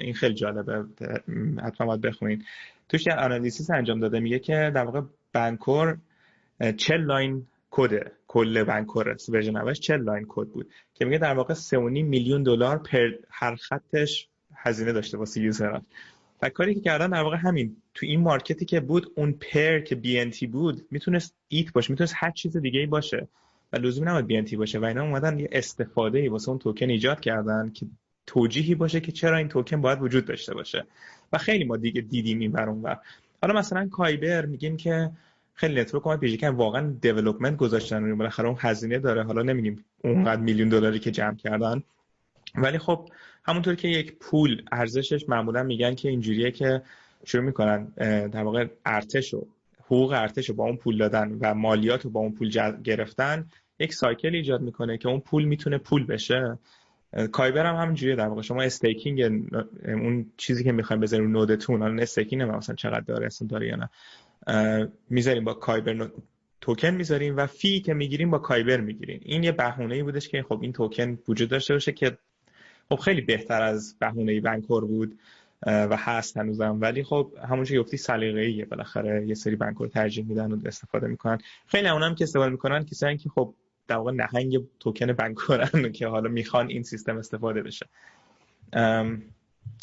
[0.00, 0.84] این خیلی جالبه.
[1.64, 2.44] حتما باید بخونید
[2.88, 4.20] توش یه آنالیزیس انجام داده.
[4.20, 5.00] میگه که در واقع
[5.32, 5.98] بنکور
[6.76, 10.70] 40 لاین کد کل بنکور ورژن اولش 40 لاین کد بود.
[10.94, 15.82] که میگه در واقع 3.5 میلیون دلار پر هر خطش هزینه داشته واسه یوزران
[16.42, 17.76] و کاری که کردن در واقع همین.
[17.94, 22.30] تو این مارکتی که بود اون پر که تی بود می‌تونست ایت باشه می‌تونست هر
[22.30, 23.28] چیز دیگه ای باشه.
[23.72, 27.20] و لزومی ان تی باشه و اینا اومدن یه استفاده ای واسه اون توکن ایجاد
[27.20, 27.86] کردن که
[28.26, 30.86] توجیهی باشه که چرا این توکن باید وجود داشته باشه.
[31.32, 32.94] و خیلی ما دیگه دیدیم این برون و
[33.42, 35.10] حالا مثلا کایبر میگیم که
[35.54, 39.22] خیلی نتورک اومد پیش واقعا دیولپمنت گذاشتن و بالاخره اون هزینه داره.
[39.22, 41.82] حالا نمی‌دونیم اونقدر میلیون دلاری که جمع کردن.
[42.54, 43.08] ولی خب
[43.44, 46.82] همونطور که یک پول ارزشش معمولا میگن که اینجوریه که
[47.24, 47.84] شروع می‌کنن
[48.28, 49.46] در واقع ارتش و
[49.84, 52.50] حقوق ارتش رو با اون پول دادن و مالیات رو با اون پول
[52.84, 56.58] گرفتن یک cycle ایجاد می‌کنه که اون پول می‌تونه پول بشه.
[57.32, 58.42] کایبر هم همینجوریه در واقع.
[58.42, 59.20] شما staking
[59.84, 63.76] اون چیزی که می‌خوایم بذاریم node تون الان staking مثلا چقدر داره اصلا داره یا
[63.76, 63.88] نه.
[65.10, 66.10] می‌ذاریم با کایبر
[66.60, 69.20] توکن می‌ذاریم و fee که می‌گیریم با کایبر می‌گیریم.
[69.24, 72.18] این یه بهونه ای بودش که خب این توکن وجود داشته باشه که
[72.90, 75.18] خب خیلی بهتر از بهونه بنکور بود
[75.66, 76.78] و هست هنوزم.
[76.80, 78.64] ولی خب همون که گفتی سلیقه‌ایه.
[78.64, 81.38] بالاخره یه سری بنکور ترجیح میدن و استفاده می‌کنن.
[81.66, 83.54] خیلی اونم که استفاده می‌کنن کسایی که خب
[83.88, 87.86] در واقع نهنگ توکن بنکورن که حالا می‌خوان این سیستم استفاده بشه.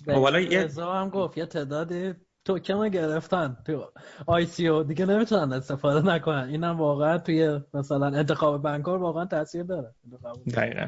[0.06, 2.14] خب حالا یه هم گفت یه تعدادی
[2.46, 3.92] توکن گرفتن تو
[4.26, 4.84] آی سی او.
[4.84, 6.50] دیگه نمی‌تونن استفاده نکنن.
[6.50, 9.94] اینم واقعا توی مثلا انتخاب بنکور واقعا تاثیر داره.
[10.56, 10.88] دقیقا.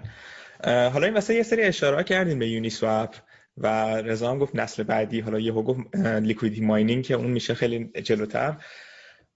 [0.63, 3.15] حالا این واسه یه سری اشاره کردیم به Uniswap
[3.57, 3.67] و
[4.01, 5.19] رضا هم گفت نسل بعدی.
[5.19, 8.57] حالا یه گفت liquidity mining که اون میشه خیلی جلوتر.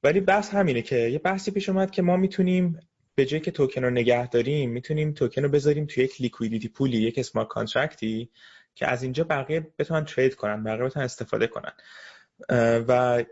[0.04, 2.80] ولی بحث همینه که یه بحثی پیش اومد که ما می‌تونیم
[3.16, 6.92] به جای که توکن رو نگه داریم می‌تونیم توکن رو بذاریم تو یک liquidity pool
[6.92, 8.30] ی یک smart contract ی
[8.76, 11.72] که از اینجا بقیه بتونن trade کنن بقیه بتونن استفاده کنن.
[12.88, 13.24] و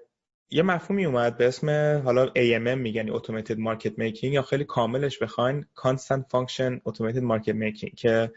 [0.54, 1.70] یه مفهومی اومد به اسم
[2.06, 7.96] حالا AMM میگن Automated Market Making یا خیلی کاملش بخواین Constant Function Automated Market Making
[7.96, 8.32] که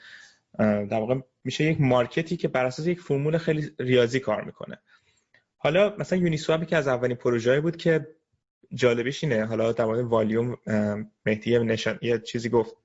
[0.59, 4.79] در واقع میشه یک market ی که بر اساس یک فرمول خیلی ریاضی کار می‌کنه.
[5.57, 8.07] حالا مثلا Uniswap که از اولین پروژه‌ای بود که
[8.75, 10.57] جالبیش اینه حالا در مورد والیوم
[11.27, 12.77] مهدی نشان یه چیزی گفت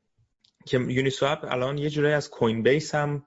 [0.66, 3.24] که Uniswap الان یه جورایی از Coinbase هم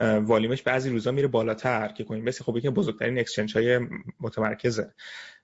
[0.00, 3.80] والیومش بعضی روزا میره بالاتر که Coinbase خب یکی بزرگترین exchange های
[4.20, 4.94] متمرکزه.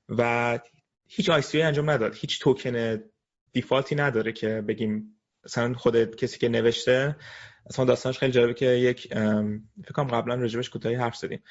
[0.08, 0.58] و
[1.08, 2.14] هیچ ICO انجام نداد.
[2.14, 3.02] هیچ توکن
[3.52, 7.16] default ی نداره که بگیم مثلا خود کسی که نوشته
[7.70, 9.08] اصلا داستانش خیلی جالبه که یک
[9.82, 11.42] فکر کنم قبلا راجبش کوتاهی حرف زدیم.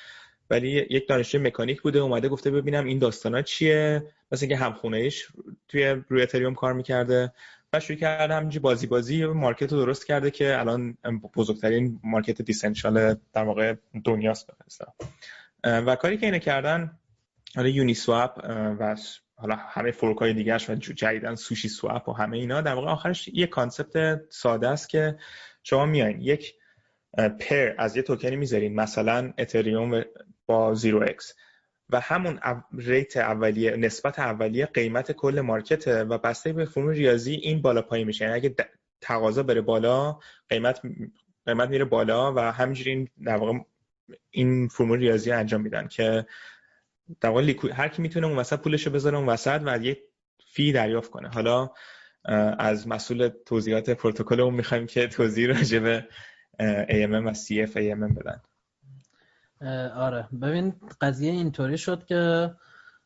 [0.49, 4.03] ولی یک دانشجوی مکانیک بوده اومده گفته ببینم این داستانا چیه.
[4.31, 5.27] مثل اینکه همخونه ایش
[5.67, 7.33] توی روی اتریوم کار می‌کرده.
[7.79, 10.97] شروع کرده همینجوری بازی بازی market رو درست کرده که الان
[11.35, 14.49] بزرگترین market decentralized در واقع دنیاست
[15.63, 16.99] و کاری که اینه کردن
[17.55, 18.41] حالا Uniswap
[18.79, 18.95] و
[19.35, 23.47] حالا همه fork های دیگرش و جدیدن SushiSwap و همه اینا در واقع آخرش یه
[23.47, 25.17] concept ساده است که
[25.63, 26.53] شما میایین یک
[27.39, 28.75] pair از یه توکنی می‌ذارین.
[28.75, 30.03] مثلا اتریوم
[30.45, 31.33] با 0x
[31.89, 32.39] و همون
[32.73, 37.81] rate اولیه نسبت اولیه قیمت کل market ه و بسته به فرمول ریاضی این بالا
[37.81, 38.25] پایین میشه.
[38.25, 38.55] یعنی اگه
[39.01, 40.19] تقاضا بره بالا
[40.49, 40.81] قیمت
[41.45, 43.59] قیمت میره بالا و همینجوری این در واقع
[44.31, 46.25] این فرمول ریاضی انجام میدن که
[47.21, 49.97] در واقع هر کی می‌تونه اون وسط پولش بذاره اون وسط و یه
[50.47, 51.29] فی دریافت کنه.
[51.29, 51.71] حالا
[52.59, 56.07] از مسئول توضیحات پروتکل اون می‌خوایم که توضیح راجع به
[56.89, 58.41] AMM و CF AMM بدن.
[59.95, 60.27] آره.
[60.41, 62.51] ببین قضیه اینطوری شد که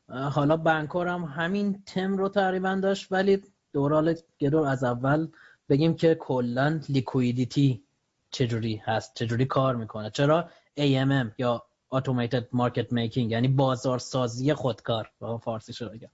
[0.09, 3.43] حالا بنکور هم همین تم رو تقریبا داشت ولی
[3.73, 5.27] دورال گرو از اول
[5.69, 7.83] بگیم که کلا لیکویدیتی
[8.31, 10.09] چجوری هست چجوری کار می‌کنه.
[10.09, 10.49] چرا؟
[10.79, 11.63] AMM یا
[11.95, 15.11] Automated Market Making یعنی بازارسازی خودکار.
[15.19, 16.09] با فارسی شده بگم.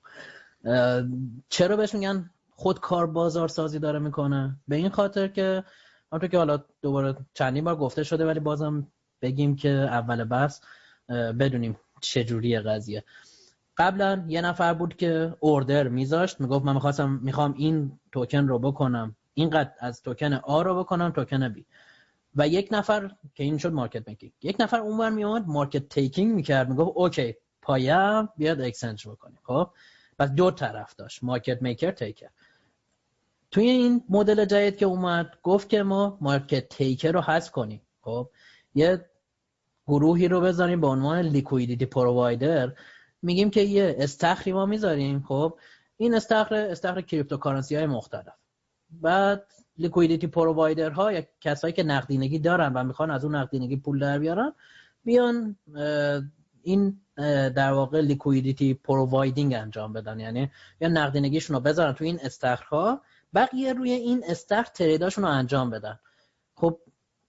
[1.49, 5.63] چرا بهش میگن خودکار بازارسازی داره می‌کنه؟ به این خاطر که
[6.11, 8.87] همونطور که حالا دوباره چندین بار گفته شده ولی بازم
[9.21, 10.61] بگیم که اول بحث
[11.09, 13.03] بدونیم چجوری قضیه.
[13.77, 19.15] قبلا یه نفر بود که order میذاشت می‌گفت من می‌خواستم می‌خوام این توکن رو بکنم.
[19.33, 21.65] اینقدر از توکن A رو بکنم توکن B
[22.35, 26.69] و یک نفر که این شد market making یک نفر اونور میاد market taking می‌کرد.
[26.69, 29.39] می‌گفت okay پایم بیاد exchange بکنیم.
[29.43, 29.69] خب؟
[30.19, 32.29] پس دو طرف داشت market maker taker
[33.51, 37.81] توی این مدل جدید که اومد گفت که ما market taker رو حذف کنیم.
[38.01, 38.29] خب؟
[38.77, 39.05] یه
[39.87, 42.71] گروهی رو بذاریم به عنوان liquidity provider
[43.21, 45.57] میگیم که یه استخری ما می‌ذاریم خب؟
[45.97, 48.33] این استخر استخر cryptocurrency های مختلف.
[48.89, 53.99] بعد liquidity provider ها یا کسایی که نقدینگی دارن و می‌خوان از اون نقدینگی پول
[53.99, 54.53] در بیارن
[55.03, 55.55] بیان
[56.61, 57.01] این
[57.55, 60.19] در واقع liquidity providing انجام بدن.
[60.19, 60.51] یعنی
[60.81, 63.01] یا نقدینگیشون رو بذارن تو این استخرها
[63.35, 65.99] بقیه روی این استخر trade اشون رو انجام بدن.
[66.55, 66.79] خب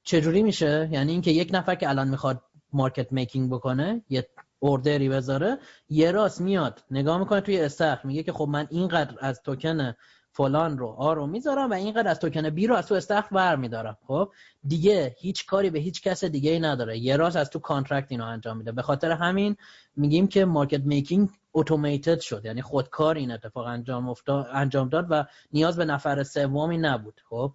[0.09, 2.43] چجوری میشه؟ یعنی اینکه یک نفر که الان می‌خواد
[2.73, 4.29] market making بکنه یه
[4.59, 9.15] order ی بذاره یه راست میاد نگاه می‌کنه توی استخر میگه که خب من اینقدر
[9.21, 9.95] از توکن
[10.33, 13.57] فلان رو A رو می‌ذارم و اینقدر از توکن B رو از تو استخر ور
[13.57, 14.33] میدارم خب؟
[14.67, 16.99] دیگه هیچ کاری به هیچ کس دیگه ای نداره.
[16.99, 18.73] یه راست از تو contract اینو انجام میده.
[18.73, 19.57] به خاطر همین
[19.97, 22.45] میگیم که market making automated شد.
[22.45, 24.15] یعنی خودکار این اتفاق انجام
[24.53, 27.21] انجام داد و نیاز به نفر سومی نبود.
[27.29, 27.53] خب؟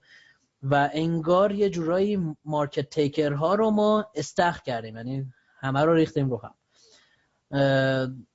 [0.63, 4.95] و انگار یه جورایی مارکت تیکر ها رو ما استخر کردیم.
[4.97, 6.55] یعنی همه رو ریختیم رو هم.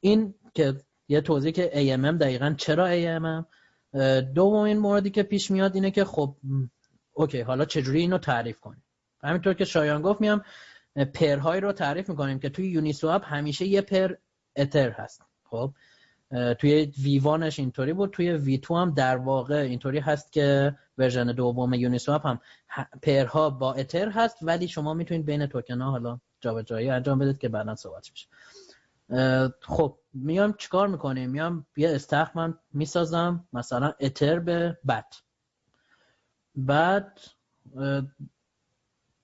[0.00, 0.74] این که
[1.08, 3.44] یه توضیح که AMM دقیقا چرا AMM
[4.34, 6.36] دومین موردی که پیش میاد اینه که خب
[7.12, 8.84] اوکی حالا چجوری اینو تعریف کنیم؟
[9.22, 10.44] همینطور که شایان گفت میام
[11.14, 14.14] پرهایی رو تعریف می‌کنیم که توی یونیسواب همیشه یه پر
[14.56, 15.22] اتر هست.
[15.44, 15.72] خب؟
[16.58, 18.10] توی ویوانش اینطوری بود.
[18.10, 22.40] توی وی تو هم در واقع اینطوری هست که ورژن دوم یونیسواب هم
[23.02, 27.48] پرها با اتر هست ولی شما می‌تونید بین توکن ها حالا جابجایی انجام بدید که
[27.48, 28.28] بعدا صحبت میشه.
[29.60, 35.22] خب میام چیکار می‌کنیم؟ میام یه استخر من می‌سازم مثلا اتر به بت.
[36.54, 37.18] بعد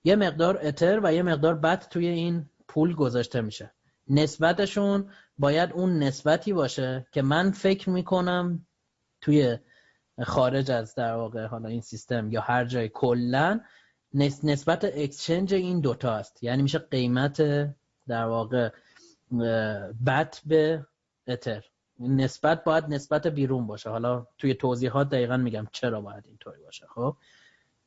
[0.03, 3.71] یه مقدار اتر و یه مقدار بت توی این پول گذاشته میشه.
[4.07, 8.67] نسبتشون باید اون نسبتی باشه که من فکر می‌کنم
[9.21, 9.57] توی
[10.23, 13.59] خارج از در واقع حالا این سیستم یا هر جای کلا
[14.43, 16.43] نسبت exchange این دوتا است.
[16.43, 17.41] یعنی میشه قیمت
[18.07, 18.69] در واقع
[20.05, 20.85] BAT به
[21.27, 21.63] اتر
[21.99, 23.89] نسبت باید نسبت بیرون باشه.
[23.89, 26.85] حالا توی توضیحات دقیقا میگم چرا باید اینطوری باشه.
[26.87, 27.15] خب؟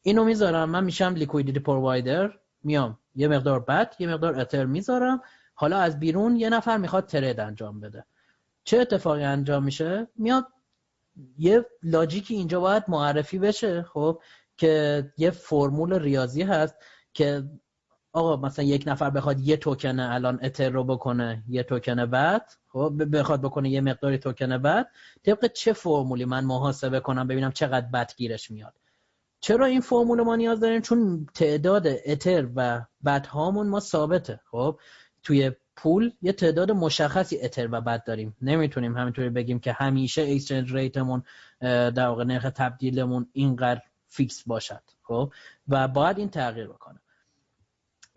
[0.03, 0.71] اینو می‌ذارم.
[0.71, 2.33] من میشم liquidity provider
[2.63, 2.99] میام.
[3.15, 5.23] یه مقدار بت یه مقدار اتر می‌ذارم.
[5.61, 8.05] حالا از بیرون یه نفر می‌خواد ترید انجام بده.
[8.65, 10.47] چه اتفاقی انجام میشه؟ میاد
[11.39, 14.23] یه لاجیکی اینجا باید معرفی بشه خب
[14.57, 16.75] که یه فرمول ریاضی هست
[17.15, 17.45] که
[18.13, 23.17] آقا مثلا یک نفر بخواد یه توکن الان اتر رو بکنه یه توکن بعد خب
[23.17, 24.89] بخواد بکنه یه مقداری توکن بعد
[25.25, 28.75] طبق چه فرمولی من محاسبه کنم ببینم چقدر بد گیرش میاد؟
[29.41, 34.81] چرا این فرمول ما نیاز داریم؟ چون تعداد اتر و BAT هامون ما ثابته خب.
[35.23, 38.37] توی pool یه تعداد مشخصی اتر و BAT داریم.
[38.43, 41.23] نمی‌تونیم همینطوری بگیم که همیشه exchange rate مون
[41.61, 45.33] در واقع نرخ تبدیلمون اینقدر fix باشد خب؟
[45.69, 47.01] و باید این تغییر بکنه.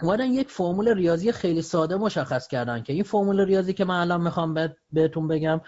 [0.02, 4.22] اومدن یک فرمول ریاضی خیلی ساده مشخص کردن که این فرمول ریاضی که من الان
[4.22, 5.62] می‌خوام بهتون بگم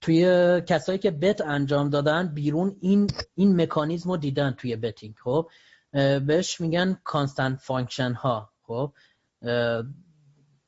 [0.00, 0.24] توی
[0.66, 5.48] کسایی که bet انجام دادن بیرون این این مکانیزم رو دیدن توی betting خب؟
[6.26, 8.92] بهش میگن constant function ها خب؟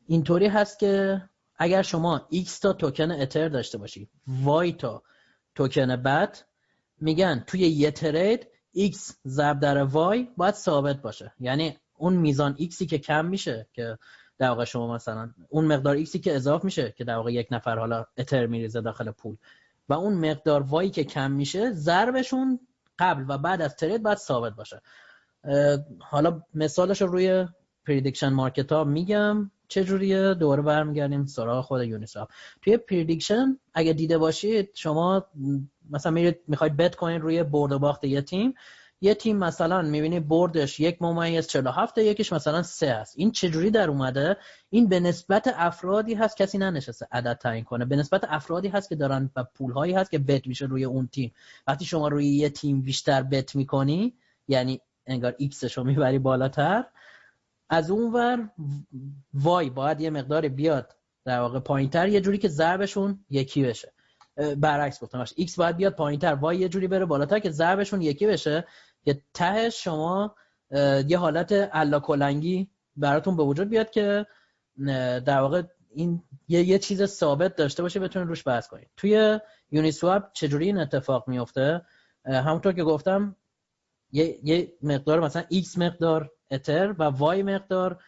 [0.08, 1.22] اینطوری هست که
[1.56, 4.08] اگر شما x تا توکن اتر داشته باشی
[4.44, 5.02] y تا
[5.54, 6.44] توکن BAT
[7.00, 11.32] میگن توی یه trade x ضرب در y باید ثابت باشه.
[11.40, 13.98] یعنی اون میزان x ی که کم میشه که
[14.38, 17.48] در واقع شما مثلا اون مقدار x ی که اضاف میشه که در واقع یک
[17.50, 19.36] نفر حالا اتر میریزه داخل pool.
[19.88, 22.60] و اون مقدار y ی که کم میشه ضربشون
[22.98, 24.82] قبل و بعد از trade باید ثابت باشه.
[25.98, 27.46] حالا مثالش رو روی
[27.86, 29.50] prediction market ها میگم.
[29.68, 32.28] چجوریه؟ دوباره برمیگردیم سراغ خود Uniswap
[32.62, 35.26] توی prediction اگه دیده باشید شما
[35.90, 38.54] مثلا میرید می‌خواید bet کنید روی برد و باخت یه تیم
[39.00, 43.88] یه تیم مثلا می‌بینی بردش یک ممیز 47 یکیش مثلا سه است این چجوری در
[43.88, 44.36] اومده؟
[44.70, 47.84] این به نسبت افرادی هست کسی ننشسته عدد تعیین کنه.
[47.84, 51.32] به نسبت افرادی هست که دارن و پولهایی هست که bet میشه روی اون تیم.
[51.66, 54.14] وقتی شما روی یه تیم بیشتر bet می‌کنی
[54.48, 56.84] یعنی انگار x ش رو می‌بری بالاتر
[57.68, 58.50] از اون ور
[59.34, 63.92] y باید یه مقدار بیاد در واقع پایینتر یه جوری که ضربشون یکی بشه.
[64.56, 65.24] برعکس گفتم.
[65.24, 66.38] x باید بیاد پایینتر.
[66.42, 68.64] y یه جوری بره بالاتر که ضربشون یکی بشه.
[69.04, 70.34] که ته شما
[71.06, 74.26] یه حالت الا کلنگی براتون به وجود بیاد که
[75.26, 79.38] در واقع این یه, یه چیز ثابت داشته باشه بتونید روش بحث کنید توی
[79.70, 81.82] Uniswap چجوری این اتفاق میفته
[82.24, 83.36] همونطور که گفتم
[84.12, 88.02] یه, یه مقدار مثلا x مقدار اتر و y مقدار.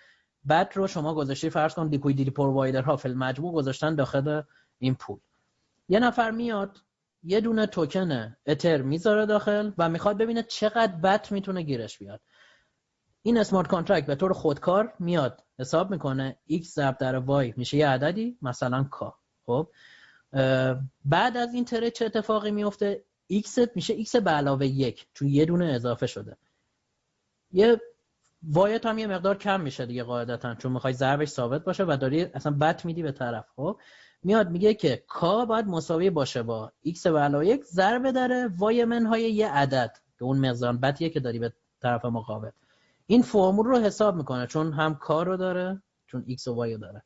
[0.45, 4.43] بعد رو شما گذاشتی فرض کن liquidity provider ها فی‌المجموع گذاشتن داخل
[4.79, 5.19] این pool.
[5.89, 6.79] یه نفر میاد
[7.23, 12.21] یه دونه توکن اتر می‌ذاره داخل و می‌خواد ببینه چقدر BAT می‌تونه گیرش بیاد.
[13.23, 17.89] این smart contract به طور خودکار میاد حساب می‌کنه x ضرب در y میشه یه
[17.89, 19.13] عددی مثلا k.
[19.47, 19.69] خب؟
[21.05, 25.45] بعد از این تره چه اتفاقی میفته؟ X میشه x به علاوه یک چون یه
[25.45, 26.37] دونه اضافه شده.
[27.53, 27.81] یه
[28.43, 32.23] وایت هم یه مقدار کم میشه دیگه قاعدتا چون می‌خوای ضربش ثابت باشه و داری
[32.23, 33.77] اصلا بت میدی به طرف خب؟
[34.23, 38.85] میاد میگه که کا باید مساوی باشه با x به علاوه یک ضرب داره وای
[38.85, 39.97] منهای یه عدد.
[40.19, 42.51] که اون مقدار بتیه که داری به طرف مقابل.
[43.07, 46.79] این فرمول رو حساب می‌کنه چون هم کا رو داره چون x و y رو
[46.79, 47.03] داره.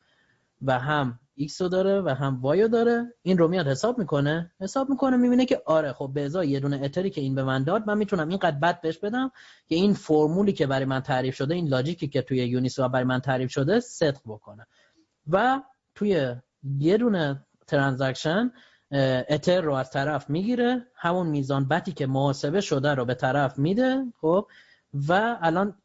[0.62, 3.14] و هم x رو داره و هم y رو داره.
[3.22, 4.52] این رو میاد حساب می‌کنه.
[4.60, 7.64] حساب می‌کنه می‌بینه که آره خب به ازای یه دونه اتری که این به من
[7.64, 9.30] داد من می‌تونم اینقدر بد بهش بدم
[9.68, 13.20] که این فرمولی که برای من تعریف شده این لاجیکی که توی یونیسوا برای من
[13.20, 14.66] تعریف شده صدق بکنه.
[15.30, 15.62] و
[15.94, 16.34] توی
[16.78, 18.52] یه دونه ترانزکشن
[19.28, 20.86] اتر رو از طرف می‌گیره.
[20.94, 24.46] همون میزان بتی که محاسبه شده رو به طرف میده خب
[25.08, 25.78] و الان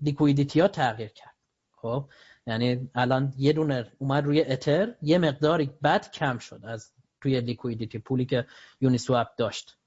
[0.00, 1.34] liquidity ها تغییر کرد.
[1.76, 2.04] خب
[2.46, 7.98] یعنی الان یه دونه اومد روی اتر یه مقداری BAT کم شد از توی liquidity
[7.98, 8.46] pool ی که
[8.80, 9.78] Uniswap داشت.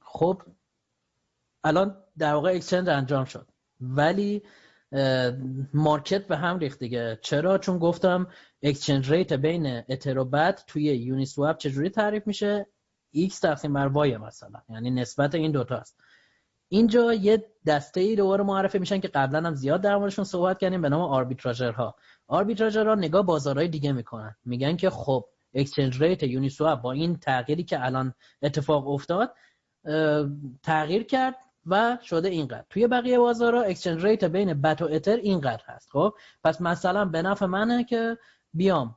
[0.00, 0.42] خب
[1.64, 3.48] الان در واقع exchange انجام شد.
[3.80, 4.42] ولی
[5.74, 7.18] market به هم ریخت دیگه.
[7.22, 8.26] چرا؟ چون گفتم
[8.62, 12.66] exchange rate بین اتر و BAT توی Uniswap چجوری تعریف میشه؟
[13.16, 14.62] X تقسیم بر y مثلا.
[14.68, 16.00] یعنی نسبت این دوتا است.
[16.68, 20.82] اینجا یه دسته ای دوباره معرفی میشن که قبلا هم زیاد در موردشون صحبت کردیم
[20.82, 21.94] به نام arbitrager
[22.28, 22.38] ها.
[22.38, 24.36] arbitrager ها نگاه بازارهای دیگه می‌کنن.
[24.44, 25.24] میگن که خب
[25.54, 26.50] exchange rate یونی
[26.82, 29.34] با این تغییری که الان اتفاق افتاد
[30.62, 31.34] تغییر کرد
[31.66, 32.64] و شده اینقدر.
[32.70, 35.90] توی بقیه بازارها exchange rate بین BAT و اتر اینقدر هست.
[35.90, 36.14] خب
[36.44, 38.18] پس مثلا به نفع منه که
[38.54, 38.96] بیام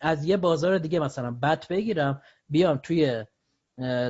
[0.00, 3.24] از یه بازار دیگه مثلا BAT بگیرم بیام توی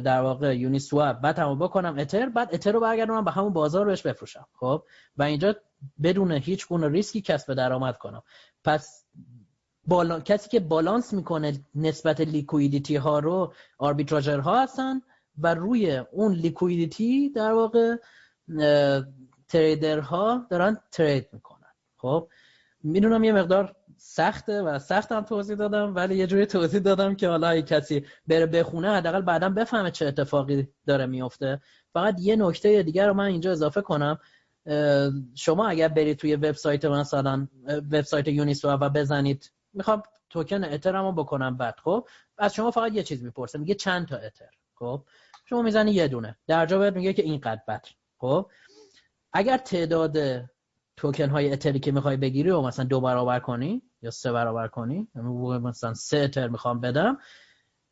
[0.04, 4.02] در واقع Uniswap BAT هم بکنم اتر بعد اتر رو برگردونم به همون بازار روش
[4.02, 4.46] بفروشم.
[4.54, 4.82] خب؟
[5.16, 5.56] و اینجا
[6.02, 8.22] بدون هیچ گونه ریسکی کسب درآمد کنم.
[8.64, 9.04] پس
[9.86, 10.20] بالا...
[10.20, 15.00] کسی که بالانس می‌کنه نسبت liquidity ها رو arbitrager ها هستن
[15.38, 17.96] و روی اون liquidity در واقع
[19.48, 21.72] trader ها دارن trade می‌کنن.
[21.96, 22.28] خب؟
[22.82, 27.48] می‌دونم یه مقدار سخته و سختم توضیح دادم ولی یه جوری توضیح دادم که حالا
[27.48, 31.60] اگه کسی بره بخونه حداقل بعدا بفهمه چه اتفاقی داره میفته.
[31.92, 34.18] فقط یه نکته دیگر رو من اینجا اضافه کنم.
[35.34, 41.56] شما اگر برید توی وبسایت مثلا وبسایت یونیسوا و بزنید می‌خوام توکن اترم رو بکنم
[41.56, 45.04] بعد خب؟ از شما فقط یه چیز می‌پرسه میگه چند تا اتر خب؟
[45.44, 46.38] شما می‌زنی یه دونه.
[46.46, 48.50] در جا میگه که اینقدر بطر خب؟
[49.32, 50.16] اگر تعداد
[51.00, 55.08] توکن های اتری که می‌خوای بگیری و مثلا دو برابر کنی یا سه برابر کنی
[55.14, 55.28] یعنی
[55.58, 57.18] مثلا سه اتر می‌خوام بدم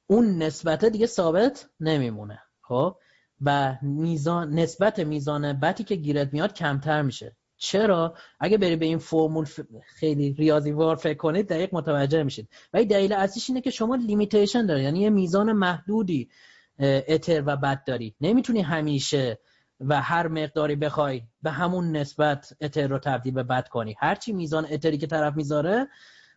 [0.06, 2.96] اون نسبت دیگه ثابت نمیمونه خب؟
[3.40, 7.36] و میزان نسبت میزان بتی که گیرت میاد کمتر میشه.
[7.56, 9.46] چرا؟ اگه بری به این فرمول
[9.86, 12.48] خیلی ریاضی وار فکر کنید دقیق متوجه میشید.
[12.72, 16.28] ولی دلیل اصلیش اینه که شما لیمیتیشن داری یعنی یه میزان محدودی
[16.78, 18.14] اتر و BAT داری.
[18.20, 19.38] نمی‌تونی همیشه
[19.80, 23.96] و هر مقداری بخوای به همون نسبت اتر رو تبدیل به BAT کنی.
[23.98, 25.88] هرچی میزان اتری که طرف می‌ذاره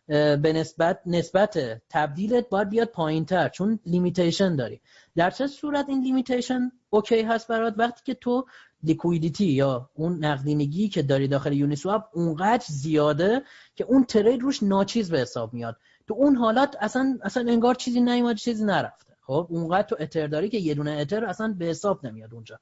[0.06, 1.58] به نسبت نسبت
[1.90, 4.80] تبدیلت باید بیاد پایین تر چون limitation داری.
[5.16, 8.46] در چه صورت این limitation اوکی هست برات؟ وقتی که تو
[8.82, 13.42] liquidity یا اون نقدینگی که داری داخل Uniswap اونقدر زیاده
[13.76, 15.76] که اون trade روش ناچیز به حساب میاد.
[16.06, 19.12] تو اون حالت اصلا اصلا انگار چیزی نیومد چیزی نرفته.
[19.26, 22.60] خب اونقدر تو اتر داری که یه دونه اتر اصلا به حساب نمیاد اونجا.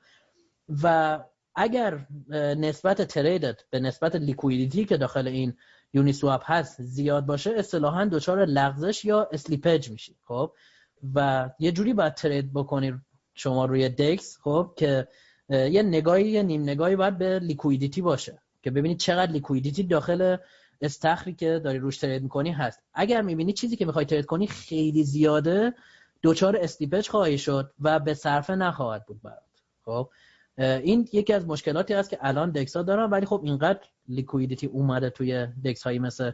[0.82, 1.18] و
[1.54, 2.06] اگر
[2.56, 5.56] نسبت trade ت به نسبت liquidity که داخل این
[5.92, 10.52] Uniswap هست زیاد باشه اصطلاحا دچار لغزش یا slippage میشی خب؟
[11.14, 13.00] و یه جوری باید trade بکنی
[13.34, 15.08] شما روی DEX خب؟ که
[15.48, 20.36] یه نگاهی یه نیم نگاهی باید به liquidity باشه که ببینید چقدر liquidity داخل
[20.80, 22.80] استخری که داری روش trade می‌کنی هست.
[22.94, 25.74] اگر می‌بینی چیزی که می‌خوای trade کنی خیلی زیاده
[26.22, 29.42] دچار slippage خواهی شد و به صرفه نخواهد بود برات
[29.84, 30.10] خب؟
[30.58, 35.10] این یکی از مشکلاتی هست که الان DEX ها دارن ولی خب اینقدر liquidity اومده
[35.10, 36.32] توی DEX هایی مثل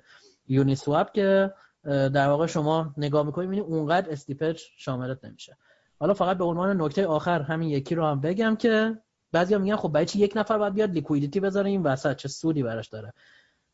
[0.49, 1.55] Uniswap که
[1.85, 5.57] در واقع شما نگاه می‌کنید می‌بینید اونقدر slippage شاملت نمیشه.
[6.01, 8.99] حالا فقط به عنوان نکته آخر همین یکی رو هم بگم که
[9.33, 12.89] بعضیا میگن خب برای یک نفر باید بیاد liquidity بذاره؟ این وسط چه سودی براش
[12.89, 13.13] داره؟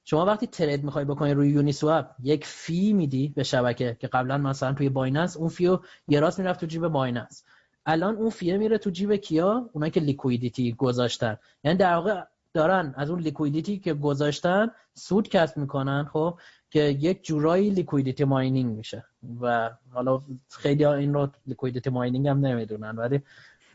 [0.05, 4.73] شما وقتی trade می‌خوای بکنی روی Uniswap یک fee میدی به شبکه که قبلا مثلا
[4.73, 5.79] توی Binance اون fee و
[6.09, 7.45] یه راست می‌رفت تو جیب Binance.
[7.87, 11.37] الان اون fee ه میره تو جیب کیا؟ اونایی که liquidity گذاشتن.
[11.65, 12.23] یعنی در واقع
[12.55, 16.39] دارن از اون liquidity که گذاشتن سود کسب می‌کنن خب
[16.71, 19.05] که یک جورایی liquidity mining میشه.
[19.41, 20.21] و حالا
[20.51, 23.21] خیلی ها این رو liquidity mining هم نمی‌دونن ولی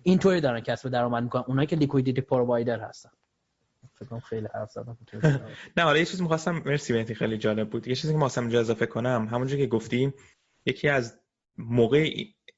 [0.03, 1.43] اینطوری دارن کسب درآمد می‌کنن.
[1.47, 3.09] اونایی که liquidity provider هستن.
[4.29, 4.77] خیلی حرف
[5.77, 7.87] نه حالا یه چیز می‌خواستم مرسی مهدی خیلی جالب بود.
[7.87, 10.13] یه چیزی که می‌خواستم اینجا اضافه کنم همونجوری که گفتیم
[10.65, 11.19] یکی از
[11.57, 12.09] موقع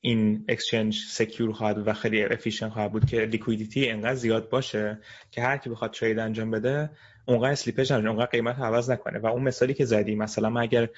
[0.02, 5.00] این exchange secure خواهد و خیلی efficient خواهد بود که liquidity انقدر زیاد باشه
[5.32, 6.90] که هر کی بخواد trade انجام بده
[7.26, 9.20] اونقدر slippage انجام اونقدر قیمت عوض نکنه.
[9.20, 10.90] و اون مثالی که زدی مثلا من اگر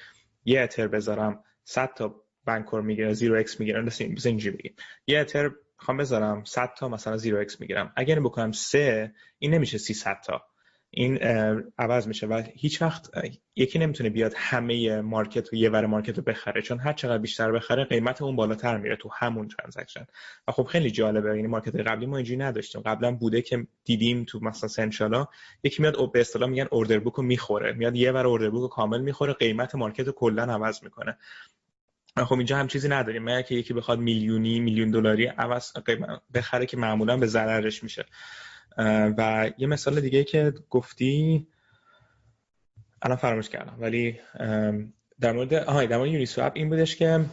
[0.44, 4.74] یه اتر بذارم 100 تا Bancor می‌گیره 0x می‌گیره مثلا اینجوری بگیم.
[5.06, 7.92] یه اتر می‌خوام بذارم 100 تا مثلا 0x می‌گیرم.
[7.96, 10.51] اگر بکنم 3 این نمیشه 300 تا.
[10.94, 11.18] این
[11.78, 13.10] عوض میشه و هیچ وقت
[13.56, 17.52] یکی نمی‌تونه بیاد همه market و یه ور market رو بخره چون هر چقدر بیشتر
[17.52, 20.06] بخره قیمت اون بالاتر میره تو همون transaction.
[20.48, 22.82] و خب خیلی جالبه یعنی market قبلی ما اینجوری نداشتیم.
[22.82, 25.26] قبلا بوده که دیدیم تو مثلا central ها
[25.64, 27.72] یکی میاد به اصطلاح میگن order book رو می‌خوره.
[27.72, 31.16] میاد یه ور order book کامل می‌خوره قیمت market رو کلا عوض می‌کنه.
[32.16, 33.22] خب اینجا هم چیزی نداریم.
[33.22, 35.72] مگر که یکی بخواد میلیونی میلیون دلاری عوض
[36.34, 38.04] بخره که معمولا به ضررش میشه.
[39.18, 41.46] و یه مثال دیگه که گفتی
[43.02, 44.18] الان فراموش کردم ولی
[45.20, 47.24] در مورد آهای در مورد Uniswap این بودش که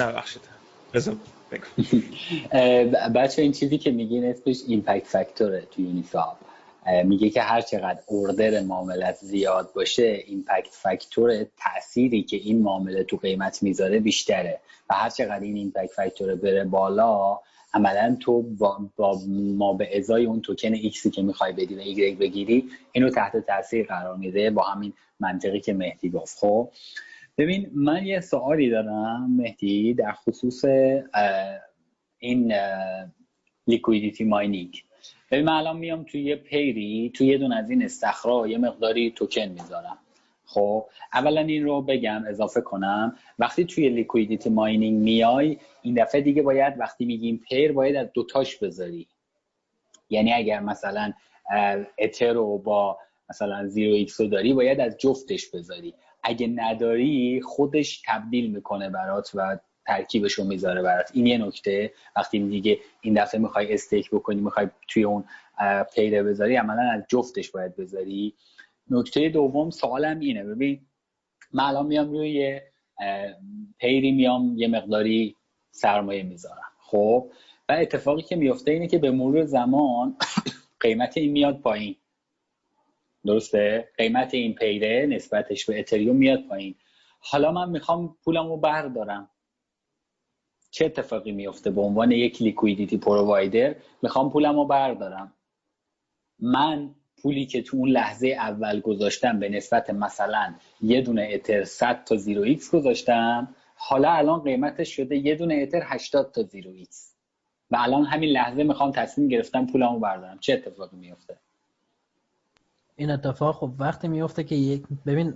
[0.00, 0.42] ببخشید
[3.14, 6.36] بچه این چیزی که میگین اسمش impact factor ه تو Uniswap
[7.04, 13.16] میگه که هر چقدر order معاملت زیاد باشه impact factor تأثیری که این معامله تو
[13.16, 14.60] قیمت می‌ذاره بیشتره.
[14.90, 17.40] و هر چقدر این impact factor بره بالا
[17.74, 22.18] عملا تو با, ما به ازای اون توکن X ی که می‌خوای بدی و Y
[22.18, 26.38] بگیری اینو تحت تاثیر قرار میده با همین منطقی که مهدی گفت.
[26.38, 26.70] خب
[27.38, 30.64] ببین من یه سوالی دارم مهدی در خصوص
[32.18, 32.52] این
[33.66, 34.84] liquidity mining
[35.30, 38.58] ببین من الان میام توی یه pair ی توی یه دون از این استخرا یه
[38.58, 39.98] مقداری توکن می‌ذارم.
[40.46, 43.16] خب اولا این رو بگم اضافه کنم.
[43.38, 48.56] وقتی توی liquidity mining میای این دفعه دیگه باید وقتی میگیم pair باید از دوتاش
[48.56, 49.06] بذاری.
[50.10, 51.12] یعنی اگر مثلا
[51.98, 52.98] اتر رو با
[53.30, 55.94] مثلا زیرو ایکس رو داری باید از جفتش بذاری.
[56.22, 61.10] اگه نداری خودش تبدیل می‌کنه برات و ترکیبش رو می‌ذاره برات.
[61.14, 61.92] این یه نکته.
[62.16, 65.24] وقتی دیگه این دفعه می‌خوای stake بکنی می‌خوای توی اون
[65.94, 68.34] پیره بذاری عملا از جفتش باید بذاری.
[68.90, 70.44] نکته دوم سوالم اینه.
[70.44, 70.86] ببین
[71.52, 72.60] من الان میام روی
[73.78, 75.36] پیری میام یه مقداری
[75.70, 76.72] سرمایه می‌ذارم.
[76.78, 77.30] خب؟
[77.68, 80.16] و اتفاقی که میفته اینه که به مرور زمان
[80.80, 81.96] قیمت این میاد پایین.
[83.24, 86.74] درسته؟ قیمت این پیره نسبتش به اتریوم میاد پایین.
[87.20, 89.30] حالا من می‌خوام پولم رو بردارم.
[90.70, 95.32] چه اتفاقی میفته به عنوان یک لیکویدیتی پرووایدر؟ می‌خوام پولم رو بردارم.
[96.38, 102.04] من پولی که تو اون لحظه اول گذاشتم به نسبت مثلا یه دونه اتر 100
[102.04, 107.14] تا 0x گذاشتم حالا الان قیمتش شده یه دونه اتر 80 تا 0x.
[107.70, 110.38] و الان همین لحظه می‌خوام تصمیم گرفتم پولمو بردارم.
[110.38, 111.36] چه اتفاقی میفته؟
[112.96, 115.34] این اتفاق خب وقتی میفته که یک ببین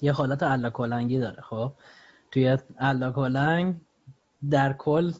[0.00, 1.72] یه حالت الاکلنگی داره خب؟
[2.30, 3.74] توی الاکلنگ
[4.50, 5.12] در کل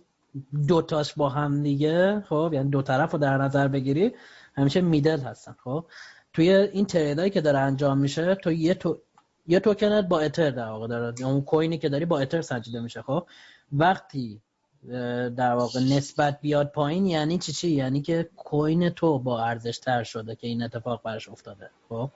[0.69, 4.13] دوتاش با هم دیگه خب؟ یعنی دو طرف رو در نظر بگیری
[4.57, 5.85] همیشه middle هستن خب؟
[6.33, 8.99] توی این trade ایی که داره انجام میشه تو یه تو
[9.47, 11.25] یه توکنت با اتر در واقع داره.
[11.25, 13.27] اون کوینی که داری با اتر سنجیده میشه خب؟
[13.73, 14.41] وقتی
[15.37, 20.03] در واقع نسبت بیاد پایین یعنی چی چی؟ یعنی که coin تو با ارزش تر
[20.03, 22.11] شده که این اتفاق براش افتاده خب؟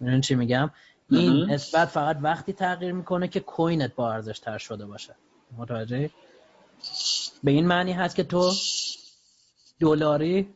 [0.00, 0.70] می‌دونی چی میگم؟
[1.10, 5.14] این نسبت فقط وقتی تغییر می‌کنه که coin ت با ارزش تر شده باشه.
[5.56, 6.10] متوجه
[7.44, 8.52] به این معنی هست که تو
[9.80, 10.54] دلاری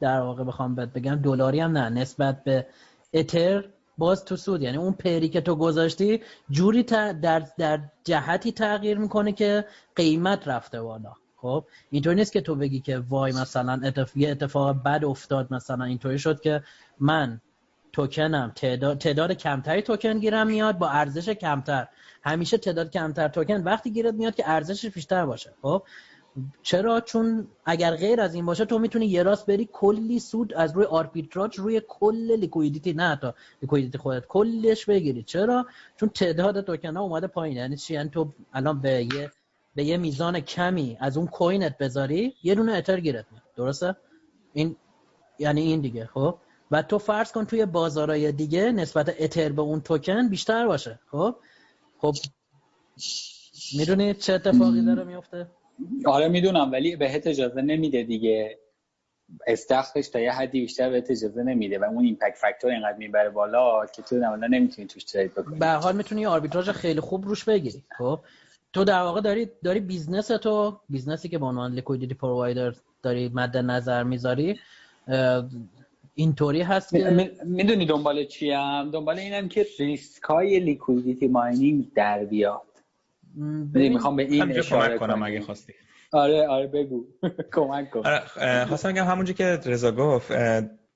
[0.00, 2.66] در واقع بخوام بهت بگم دلاری هم نه نسبت به
[3.14, 3.64] اتر
[3.98, 4.62] باز تو سود.
[4.62, 9.64] یعنی اون پری که تو گذاشتی جوری در, در جهتی تغییر می‌کنه که
[9.96, 11.12] قیمت رفته بالا.
[11.36, 14.16] خب اینطور نیست که تو بگی که وای مثلا اتف...
[14.16, 16.62] یه اتفاق بد افتاد مثلا اینطوری شد که
[17.00, 17.40] من
[17.92, 21.88] توکنم تعداد, تعداد کمتری توکن گیرم میاد با ارزش کمتر.
[22.22, 25.52] همیشه تعداد کمتر توکن وقتی گیرت میاد که ارزشش بیشتر باشه.
[25.62, 25.82] خب
[26.62, 30.72] چرا؟ چون اگر غیر از این باشه تو می‌تونی یه راست بری کلی سود از
[30.72, 35.22] روی arbitrage روی کل liquidity نه تا liquidity خودت کلش بگیری.
[35.22, 35.66] چرا؟
[35.96, 37.56] چون تعداد توکن ها اومده پایین.
[37.56, 39.30] یعنی چی؟ یعنی تو الان به یه
[39.74, 43.44] به یه میزان کمی از اون coin ت بذاری یه دونه اتر گیرت میاد.
[43.56, 43.96] درسته؟
[44.52, 44.76] این
[45.38, 46.38] یعنی این دیگه خب؟
[46.70, 51.36] و تو فرض کن توی بازارهای دیگه نسبت اتر به اون توکن بیشتر باشه خب؟
[51.98, 52.14] خب
[53.78, 55.46] می‌دونی چه اتفاقی داره میفته
[56.06, 58.58] آره می‌دونم ولی بهت اجازه نمیده دیگه.
[59.46, 63.86] استخرش تا یه حدی بیشتر بهت اجازه نمیده و اون impact factor اینقدر می‌بره بالا
[63.86, 65.58] که تو عملا نمی‌تونی توش trade بکنی.
[65.58, 67.82] به هر حال می‌تونی arbitrage خیلی خوب روش بگیری.
[67.98, 68.20] خب
[68.72, 73.30] تو در واقع داری داری business تو business ی که به عنوان liquidity provider داری
[73.34, 74.58] مد نظر می‌ذاری
[76.14, 82.24] اینطوری هست که می‌دونی دنبال چیم؟ دنبال اینم که ریسک های liquidity mining در
[83.34, 85.72] بیاد می‌خوام به این اشاره کنم اگه خواستی.
[86.12, 87.06] آره آره بگو.
[87.54, 88.02] کمک کن.
[88.06, 90.32] آره خواستم بگم همونجا که رضا گفت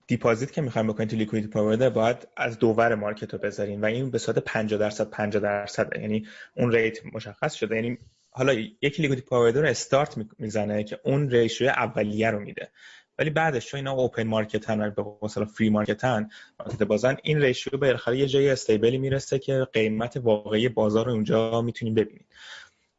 [0.07, 3.85] deposit که می‌خوایم بکنید تو liquidity provider باید از دو ور market رو بذارین و
[3.85, 6.26] این به صورت 50 درصد 50 درصد یعنی
[6.57, 7.76] اون rate مشخص شده.
[7.76, 7.99] یعنی
[8.30, 12.70] حالا یکی liquidity provider رو استارت می‌زنه که اون ratio اولیه رو میده.
[13.19, 16.29] ولی بعدش چون اینا اوپن مارکتن به مثلا فری مارکتن
[16.61, 21.12] مارکت بازن این ریشیو به بالاخره یه جای استیبلی می‌رسه که قیمت واقعی بازار رو
[21.12, 22.27] اونجا می‌تونیم ببینید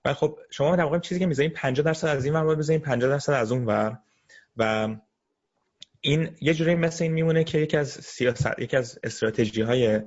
[0.06, 3.10] و خب شما در واقع چیزی که می‌ذارین 50 درصد از این ور بذارین 50
[3.10, 4.00] درصد از اون ور.
[4.58, 4.96] و
[6.02, 10.00] این یه جوری مثل این میمونه که یکی از سیاست یکی از استراتژی های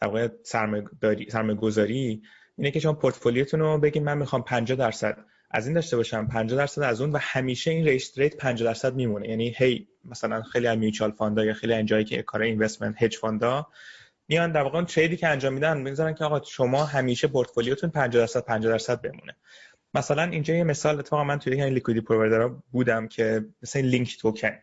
[0.00, 2.22] در واقع سرمایه گذاری
[2.58, 5.18] اینه که شما پورتفولیوتون رو بگین من می‌خوام 50 درصد
[5.52, 8.94] از این داشته باشم 50 درصد از اون و همیشه این rate rate 50 درصد
[8.94, 9.28] میمونه.
[9.28, 13.16] یعنی هی مثلا خیلی از mutual fund ا یا خیلی از که کار investment hedge
[13.16, 13.66] fund ا
[14.28, 18.22] میان در واقع trade ی که انجام میدن می‌ذارن که آقا شما همیشه پورتفولیوتون 50
[18.22, 19.36] درصد 50 درصد بمونه.
[19.94, 24.58] مثلا اینجا یه مثال اتفاقا من توی این liquidity provider بودم که مثلا لینک توکن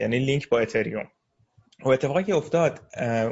[0.00, 1.06] یعنی لینک با اتریوم
[1.84, 2.80] و اتفاقی که افتاد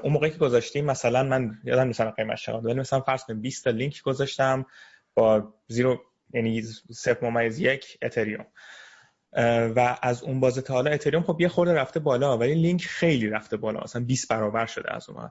[0.02, 3.64] اون موقعی که گذاشتیم مثلا من یادم نیست قیمتش چقدر ولی مثلا فرض کن 20
[3.64, 4.66] تا لینک گذاشتم
[5.14, 6.00] با زیرو
[6.32, 6.62] یعنی
[6.92, 8.46] صفر ممیز یک اتریوم.
[9.76, 13.28] و از اون بازه تا حالا اتریوم خب یه خورده رفته بالا ولی لینک خیلی
[13.28, 13.80] رفته بالا.
[13.80, 15.30] مثلا 20 برابر شده از اون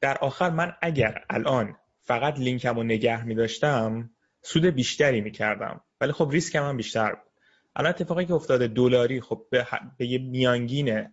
[0.00, 4.10] در آخر من اگر الان فقط لینکم رو نگه می داشتم
[4.42, 7.32] سود بیشتری می کردم ولی خب ریسک هم بیشتر بود.
[7.76, 9.66] الان اتفاقی که افتاده دلاری خب به,
[9.98, 11.08] به یه میانگین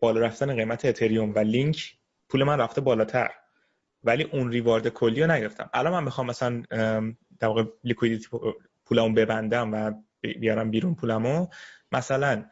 [0.00, 1.94] بالا رفتن قیمت اتریوم و لینک
[2.28, 3.30] پول من رفته بالاتر.
[4.04, 5.70] ولی اون reward کلی رو نگرفتم.
[5.74, 6.62] الان من می‌خوام مثلا
[7.40, 8.26] در واقع liquidity
[8.86, 11.46] پولمو ببندم و بیارم بیرون پولمو
[11.92, 12.44] مثلا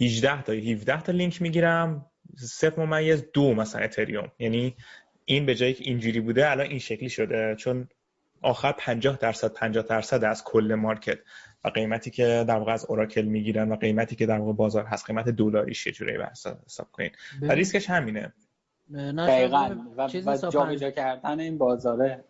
[0.00, 2.06] 18 تا 17 تا لینک می‌گیرم.
[2.38, 4.32] صفر ممیز دو مثلا اتریوم.
[4.38, 4.76] یعنی
[5.24, 7.54] این به جایی که اینجوری بوده الان این شکلی شده.
[7.58, 7.88] چون
[8.42, 11.18] آخر 50 درصد 50 درصد از کل market
[11.64, 15.06] و قیمتی که در واقع از oracle می‌گیرن و قیمتی که در واقع بازار هست.
[15.06, 16.18] قیمت دلاری یه جوری
[16.66, 17.10] حساب کنین.
[17.42, 18.32] و ریسکش همینه.
[19.18, 19.76] دقیقا.
[19.96, 22.24] و, و جابجا کردن این بازاره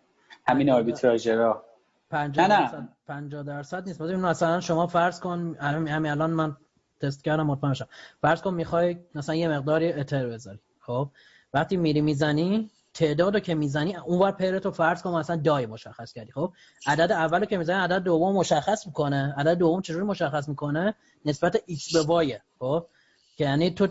[0.46, 1.64] همین آربیتراژرا.
[2.10, 4.00] 50 درصد 50 درصد نیست.
[4.00, 6.56] مثلا شما فرض کن همین الان من
[7.00, 7.86] تست کردم مطمئن شم.
[8.22, 10.60] فرض کن می‌خوای مثلا یه مقداری اتر بذاری.
[10.80, 11.10] خب؟
[11.54, 16.32] وقتی میری می‌زنی تعداد رو که می‌زنی اونور پیرتو فرض کن مثلا دای مشخص کردی.
[16.32, 16.52] خب؟
[16.86, 19.34] عدد اول که می‌زنی عدد دوم مشخص می‌کنه.
[19.36, 22.40] عدد دوم چجوری مشخص می‌کنه؟ نسبت x به y.
[22.58, 22.86] خب؟
[23.36, 23.88] که یعنی تو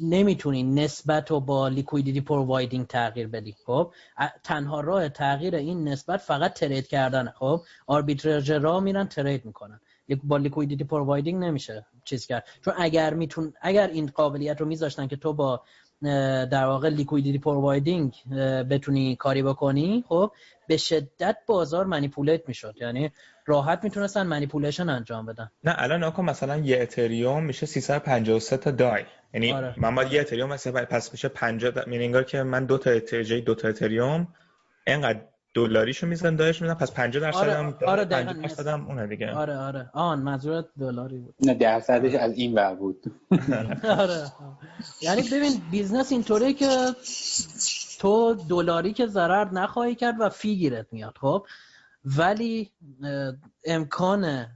[0.00, 3.56] نمی‌تونی نسبت رو با liquidity providing تغییر بدی.
[3.66, 3.92] خب
[4.44, 7.30] تنها راه تغییر این نسبت فقط trade کردنه.
[7.38, 9.80] خب arbitrage را میرن trade می‌کنن.
[10.24, 12.44] با liquidity providing نمیشه چیز کرد.
[12.64, 15.62] چون اگر میتون اگر این قابلیت رو میذاشتن که تو با
[16.02, 18.14] در واقع liquidity providing
[18.70, 20.32] بتونی کاری بکنی خب
[20.68, 22.74] به شدت بازار manipulate می‌شد.
[22.80, 23.10] یعنی
[23.46, 25.50] راحت می‌تونستن منیپولیشن انجام بدن.
[25.64, 29.04] نه الان نکن مثلا یه اتریوم میشه 353 تا دای.
[29.34, 29.74] یعنی آره.
[29.76, 33.54] من باید یه اتریوم مثلا پس میشه 50 یعنی که من دو تا اتریوم دو
[33.54, 34.28] تا اتریوم
[34.86, 35.20] اینقدر
[35.56, 39.30] دلاریشو میزن دایش میزن پس 50 درصد آره هم آره 50 درصد هم اونه دیگه.
[39.30, 39.90] آره آره.
[39.92, 41.34] آن منظورت دلاری بود.
[41.40, 43.04] نه درصدش از این ور بود.
[43.98, 44.32] آره.
[45.02, 46.66] یعنی ببین بیزنس اینطوریه که
[47.98, 51.46] تو دلاری که ضرر نخواهی کرد و فی گیرت میاد خب؟
[52.06, 52.72] ولی
[53.64, 54.46] امکان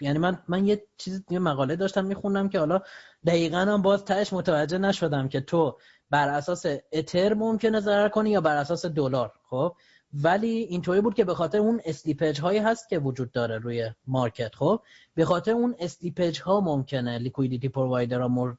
[0.00, 2.80] یعنی من من یه چیز یه مقاله داشتم میخوندم که حالا
[3.26, 5.78] دقیقا هم باز تهش متوجه نشدم که تو
[6.10, 9.76] بر اساس اتر ممکنه ضرر کنی یا بر اساس دلار خب؟
[10.22, 14.54] ولی اینطوری بود که به خاطر اون slippage هایی هست که وجود داره روی market
[14.54, 14.80] خب؟
[15.14, 18.56] به خاطر اون slippage ها ممکنه liquidity provider ها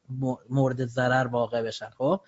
[0.49, 2.21] مورد ضرر واقع بشن خب؟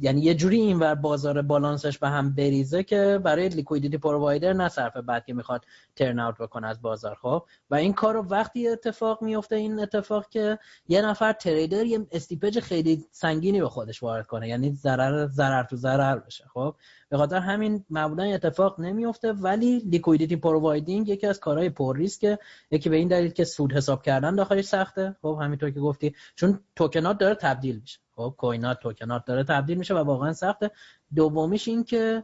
[0.00, 5.24] یعنی یه جوری اینور بازار بالانسش به هم بریزه که برای liquidity provider نصرفه بعد
[5.24, 5.64] که می‌خواد
[5.96, 10.28] turn out بکنه از بازار خب؟ و این کار رو وقتی اتفاق میفته این اتفاق
[10.28, 15.62] که یه نفر trader یه slippage خیلی سنگینی به خودش وارد کنه یعنی ضرر ضرر
[15.62, 16.74] تو ضرر بشه خب؟
[17.08, 22.38] به خاطر همین معمولا اتفاق نمیفته ولی liquidity providing یکی از کارهای پر ریسکه
[22.70, 26.60] یکی به این دلیل که سود حساب کردن داخلش سخته خب؟ همینطور که گفتی چون
[26.76, 27.98] توکنات داره تبدیل میشه.
[28.20, 30.70] خب coin ات token ات داره تبدیل میشه و واقعا سخته.
[31.14, 32.22] دومیش این که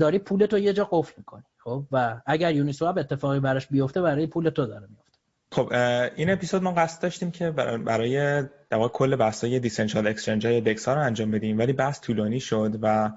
[0.00, 4.26] داری پول تو یه جا قفل می‌کنی خب؟ و اگر Uniswap اتفاقی براش بیفته برای
[4.26, 5.18] پول تو داره میفته
[5.52, 5.72] خب
[6.16, 10.94] این اپیزود ما قصد داشتیم که برای در کل بحثای decentralized exchange های DEX ها
[10.94, 13.10] رو انجام بدیم ولی بحث طولانی شد و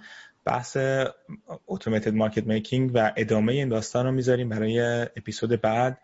[0.45, 0.77] بحث
[1.67, 5.97] automated market making و ادامه این داستان رو می‌ذاریم برای اپیزود بعد.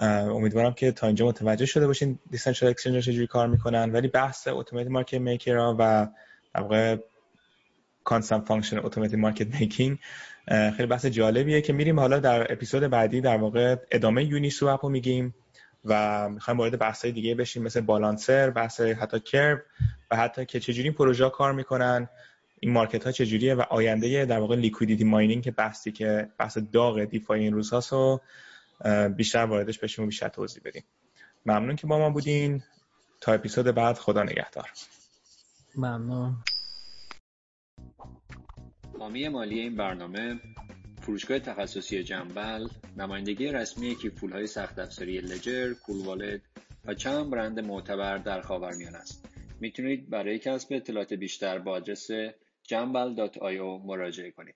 [0.00, 3.92] امیدوارم که تا اینجا متوجه شده باشین decentralized exchange چجوری کار می‌کنن.
[3.92, 6.06] ولی بحث automated market maker و
[6.54, 6.96] در واقع
[8.04, 9.98] constant function automated market making
[10.48, 15.34] خیلی بحث جالبیه که میریم حالا در اپیزود بعدی در واقع ادامه Uniswap رو میگیم
[15.84, 19.62] و می‌خوایم وارد بحث دیگه بشیم مثل Balancer بحث حتی Curve
[20.10, 22.08] و حتی که چجوری این پروژه کار می‌کنن
[22.60, 27.04] این market ها چجوریه و آینده در واقع liquidity mining که بحثی که بحث داغ
[27.04, 28.20] DeFi این روزهاست رو
[29.16, 30.84] بیشتر واردش بشیم و بیشتر توضیح بدیم
[31.46, 32.62] ممنون که با ما بودین
[33.20, 34.70] تا اپیزود بعد خدا نگهدار
[35.76, 36.36] ممنون
[38.98, 40.40] حامی مالی این برنامه
[41.02, 46.40] فروشگاه تخصصی جنبل نمایندگی رسمی کیف های سخت افزاری لجر، کولوالت
[46.84, 49.28] و چند برند معتبر در خاورمیانه است.
[49.60, 52.08] می‌تونید برای کسب اطلاعات بیشتر با آدرس
[52.62, 54.54] جنبل.io مراجعه کنید.